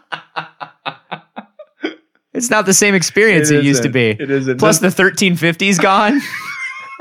it's 2.38 2.50
not 2.50 2.66
the 2.66 2.74
same 2.74 2.94
experience 2.94 3.50
it, 3.50 3.58
It 3.58 3.64
used 3.64 3.82
to 3.82 3.88
be. 3.88 4.10
It 4.10 4.30
isn't. 4.30 4.58
Plus, 4.58 4.78
the 4.78 4.88
1350's 4.88 5.78
gone. 5.78 6.20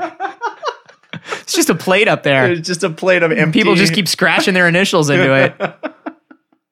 it's 1.40 1.54
just 1.54 1.70
a 1.70 1.74
plate 1.74 2.08
up 2.08 2.22
there. 2.22 2.52
It's 2.52 2.66
just 2.66 2.84
a 2.84 2.90
plate 2.90 3.22
of 3.22 3.32
empty. 3.32 3.58
People 3.58 3.74
just 3.74 3.94
keep 3.94 4.08
scratching 4.08 4.54
their 4.54 4.68
initials 4.68 5.10
into 5.10 5.34
it. 5.34 5.54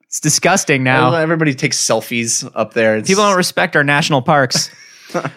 It's 0.09 0.21
disgusting 0.21 0.83
now. 0.83 1.13
Everybody 1.13 1.55
takes 1.55 1.77
selfies 1.85 2.49
up 2.55 2.73
there. 2.73 2.97
It's, 2.97 3.09
People 3.09 3.25
don't 3.25 3.37
respect 3.37 3.77
our 3.77 3.85
national 3.85 4.23
parks. 4.23 4.71
uh, 5.15 5.29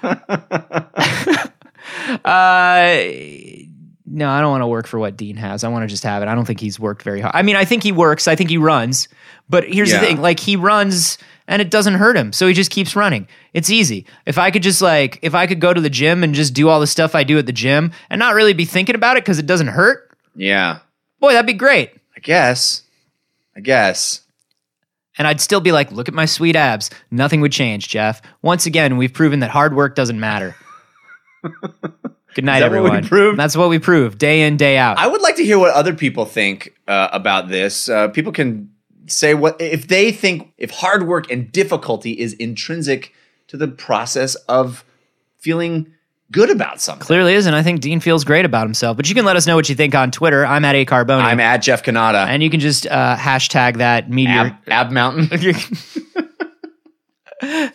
no, 4.12 4.30
I 4.30 4.42
don't 4.42 4.52
want 4.52 4.62
to 4.62 4.68
work 4.68 4.88
for 4.88 4.98
what 5.00 5.18
Dean 5.18 5.36
has. 5.36 5.64
I 5.64 5.68
want 5.68 5.84
to 5.84 5.88
just 5.88 6.04
have 6.04 6.22
it. 6.22 6.28
I 6.28 6.36
don't 6.36 6.46
think 6.46 6.60
he's 6.60 6.80
worked 6.80 7.04
very 7.04 7.20
hard. 7.20 7.36
I 7.36 7.42
mean, 7.42 7.56
I 7.56 7.66
think 7.66 7.84
he 7.84 7.92
works. 7.92 8.28
I 8.28 8.36
think 8.36 8.50
he 8.50 8.58
runs. 8.58 9.10
But 9.50 9.66
here's 9.66 9.92
Yeah. 9.92 10.00
the 10.00 10.06
thing: 10.06 10.22
like 10.22 10.40
he 10.40 10.56
runs 10.56 11.18
and 11.48 11.62
it 11.62 11.72
doesn't 11.72 11.96
hurt 11.96 12.16
him, 12.16 12.32
so 12.32 12.46
he 12.48 12.54
just 12.54 12.70
keeps 12.70 12.96
running. 12.96 13.28
It's 13.54 13.70
easy. 13.72 14.06
If 14.28 14.38
I 14.38 14.52
could 14.52 14.62
just 14.64 14.82
like, 14.82 15.18
if 15.24 15.34
I 15.34 15.48
could 15.48 15.60
go 15.60 15.74
to 15.74 15.82
the 15.82 15.90
gym 15.90 16.24
and 16.24 16.36
just 16.36 16.54
do 16.54 16.70
all 16.70 16.80
the 16.80 16.86
stuff 16.88 17.16
I 17.16 17.24
do 17.24 17.38
at 17.40 17.46
the 17.48 17.52
gym 17.52 17.92
and 18.10 18.20
not 18.20 18.36
really 18.36 18.54
be 18.54 18.66
thinking 18.66 18.94
about 18.96 19.18
it 19.18 19.24
because 19.24 19.40
it 19.40 19.48
doesn't 19.48 19.68
hurt, 19.68 20.12
Yeah, 20.36 20.80
boy, 21.20 21.34
that'd 21.34 21.48
be 21.48 21.54
great. 21.54 21.92
I 22.16 22.20
guess. 22.20 22.84
I 23.56 23.62
guess. 23.62 24.22
And 25.18 25.28
I'd 25.28 25.42
still 25.42 25.60
be 25.60 25.72
like, 25.74 25.92
look 25.92 26.08
at 26.08 26.14
my 26.14 26.26
sweet 26.26 26.56
abs. 26.56 26.90
Nothing 27.12 27.42
would 27.42 27.52
change, 27.52 27.90
Jeff. 27.90 28.22
Once 28.42 28.66
again, 28.66 28.96
we've 28.98 29.12
proven 29.12 29.40
that 29.42 29.50
hard 29.50 29.76
work 29.76 29.96
doesn't 29.96 30.20
matter. 30.20 30.56
Good 32.36 32.46
night, 32.46 32.60
that 32.60 32.72
what 32.72 32.84
we 32.84 32.90
everyone. 32.98 33.36
That's 33.36 33.58
what 33.58 33.70
we 33.70 33.80
prove 33.80 34.18
day 34.18 34.44
in, 34.44 34.56
day 34.56 34.78
out. 34.78 34.98
I 34.98 35.08
would 35.08 35.22
like 35.22 35.36
to 35.38 35.44
hear 35.44 35.58
what 35.58 35.74
other 35.74 35.94
people 35.94 36.26
think 36.26 36.74
uh, 36.88 37.10
about 37.12 37.50
this. 37.50 37.90
Uh, 37.90 38.10
people 38.10 38.32
can 38.32 38.70
say 39.12 39.34
what 39.34 39.60
if 39.62 39.88
they 39.88 40.12
think 40.12 40.54
if 40.58 40.72
hard 40.72 41.08
work 41.08 41.30
and 41.32 41.52
difficulty 41.52 42.12
is 42.12 42.34
intrinsic 42.34 43.14
to 43.48 43.58
the 43.58 43.68
process 43.68 44.36
of 44.48 44.84
feeling 45.38 45.92
good 46.32 46.50
about 46.52 46.80
something. 46.80 47.06
Clearly 47.06 47.34
is, 47.34 47.48
and 47.48 47.56
I 47.56 47.64
think 47.64 47.82
Dean 47.82 48.00
feels 48.00 48.24
great 48.24 48.46
about 48.46 48.68
himself. 48.68 48.96
But 48.98 49.10
you 49.10 49.16
can 49.16 49.26
let 49.26 49.36
us 49.36 49.48
know 49.48 49.56
what 49.56 49.68
you 49.70 49.74
think 49.76 49.96
on 49.96 50.12
Twitter. 50.12 50.46
I'm 50.46 50.64
at 50.64 50.76
A 50.76 50.86
Carboni. 50.86 51.22
I'm 51.24 51.40
at 51.40 51.58
Jeff 51.58 51.82
Cannata. 51.84 52.28
and 52.28 52.44
you 52.44 52.50
can 52.52 52.60
just 52.60 52.86
uh, 52.86 53.16
hashtag 53.16 53.78
that 53.78 54.10
meteor. 54.12 54.58
Ab, 54.68 54.90
Ab 54.90 54.92
Mountain. 54.92 55.30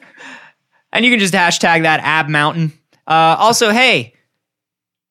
and 0.92 1.04
you 1.04 1.10
can 1.10 1.18
just 1.18 1.34
hashtag 1.34 1.82
that 1.82 2.00
ab 2.02 2.28
mountain. 2.28 2.72
Uh, 3.06 3.36
also, 3.38 3.70
hey, 3.70 4.14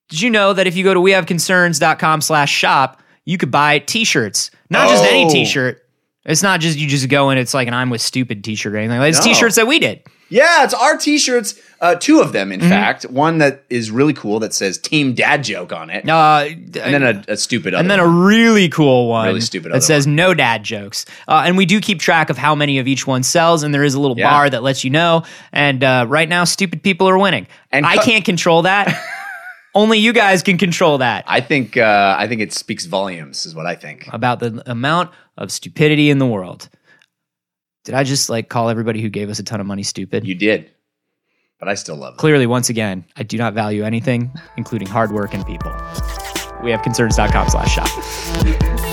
did 0.10 0.22
you 0.22 0.30
know 0.30 0.54
that 0.54 0.68
if 0.68 0.76
you 0.76 0.84
go 0.84 0.94
to 0.94 1.00
wehaveconcerns.com 1.00 2.22
slash 2.22 2.52
shop, 2.52 3.02
you 3.26 3.38
could 3.38 3.52
buy 3.52 3.80
t-shirts. 3.80 4.52
Not 4.70 4.90
just 4.90 5.04
any 5.04 5.26
Oh. 5.26 5.30
t-shirt. 5.30 5.80
It's 6.26 6.42
not 6.44 6.60
just 6.62 6.78
you 6.78 6.88
just 6.88 7.10
go 7.10 7.30
and 7.30 7.40
it's 7.40 7.54
like 7.54 7.68
an 7.68 7.74
I'm 7.74 7.90
with 7.90 8.02
stupid 8.02 8.44
t-shirt 8.44 8.74
or 8.74 8.78
anything. 8.78 9.02
It's 9.02 9.20
No. 9.20 9.26
t-shirts 9.26 9.56
that 9.58 9.68
we 9.68 9.80
did. 9.80 10.02
Yeah, 10.30 10.64
it's 10.64 10.74
our 10.74 10.98
t-shirts. 10.98 11.56
Uh, 11.82 11.96
two 11.96 12.22
of 12.22 12.32
them, 12.32 12.52
in 12.54 12.62
Mm-hmm. 12.62 12.70
fact. 12.70 13.04
One 13.04 13.40
that 13.40 13.66
is 13.70 13.92
really 13.92 14.14
cool 14.14 14.40
that 14.40 14.54
says 14.54 14.78
"Team 14.78 15.14
Dad 15.14 15.44
Joke" 15.44 15.74
on 15.74 15.90
it, 15.90 16.08
Uh, 16.10 16.46
and 16.48 16.74
then 16.74 17.04
a, 17.04 17.24
a 17.34 17.38
stupid. 17.38 17.74
and 17.74 17.82
other 17.82 17.88
then 17.90 18.00
a 18.00 18.06
one. 18.06 18.20
really 18.24 18.70
cool 18.70 19.10
one 19.10 19.28
Really 19.28 19.42
stupid 19.42 19.72
that 19.74 19.76
other 19.76 19.82
says 19.86 20.08
no 20.08 20.34
dad 20.34 20.64
jokes. 20.64 21.06
Uh, 21.28 21.44
and 21.46 21.58
we 21.58 21.66
do 21.66 21.82
keep 21.82 22.00
track 22.00 22.30
of 22.30 22.38
how 22.38 22.56
many 22.56 22.80
of 22.80 22.88
each 22.88 23.06
one 23.06 23.22
sells, 23.22 23.62
and 23.62 23.74
there 23.74 23.84
is 23.84 23.94
a 23.96 24.00
little 24.00 24.18
Yeah. 24.18 24.30
bar 24.30 24.50
that 24.50 24.64
lets 24.64 24.84
you 24.86 24.90
know. 24.92 25.24
And 25.52 25.84
uh, 25.84 26.06
right 26.08 26.30
now, 26.30 26.46
stupid 26.46 26.82
people 26.84 27.08
are 27.10 27.18
winning. 27.18 27.46
And 27.72 27.86
I 27.86 27.98
can't 27.98 28.24
control 28.24 28.62
that. 28.64 28.88
Only 29.76 29.98
you 29.98 30.14
guys 30.14 30.44
can 30.44 30.58
control 30.58 31.00
that. 31.00 31.24
I 31.28 31.42
think 31.42 31.78
uh, 31.78 32.16
I 32.18 32.28
think 32.28 32.42
it 32.42 32.54
speaks 32.54 32.86
volumes, 32.86 33.46
is 33.46 33.56
what 33.56 33.66
I 33.66 33.76
think. 33.76 34.08
about 34.14 34.40
the 34.40 34.62
amount 34.70 35.12
of 35.38 35.52
stupidity 35.52 36.10
in 36.10 36.20
the 36.20 36.28
world. 36.28 36.70
Did 37.84 37.96
I 37.96 38.04
just 38.04 38.30
like 38.30 38.50
call 38.50 38.70
everybody 38.70 39.02
who 39.02 39.10
gave 39.10 39.30
us 39.30 39.40
a 39.40 39.44
ton 39.44 39.60
of 39.60 39.66
money 39.66 39.84
stupid? 39.84 40.26
You 40.26 40.36
did, 40.36 40.72
but 41.60 41.68
I 41.68 41.74
still 41.74 41.96
love 41.96 42.14
it. 42.14 42.18
Clearly, 42.18 42.46
once 42.48 42.70
again, 42.70 43.04
I 43.18 43.24
do 43.24 43.38
not 43.38 43.54
value 43.54 43.84
anything, 43.84 44.32
including 44.58 44.88
hard 44.88 45.12
work 45.12 45.34
and 45.34 45.46
people. 45.46 45.74
We 46.64 46.72
have 46.72 46.82
concerns.com 46.82 47.50
slash 47.50 47.74
shop. 47.74 48.93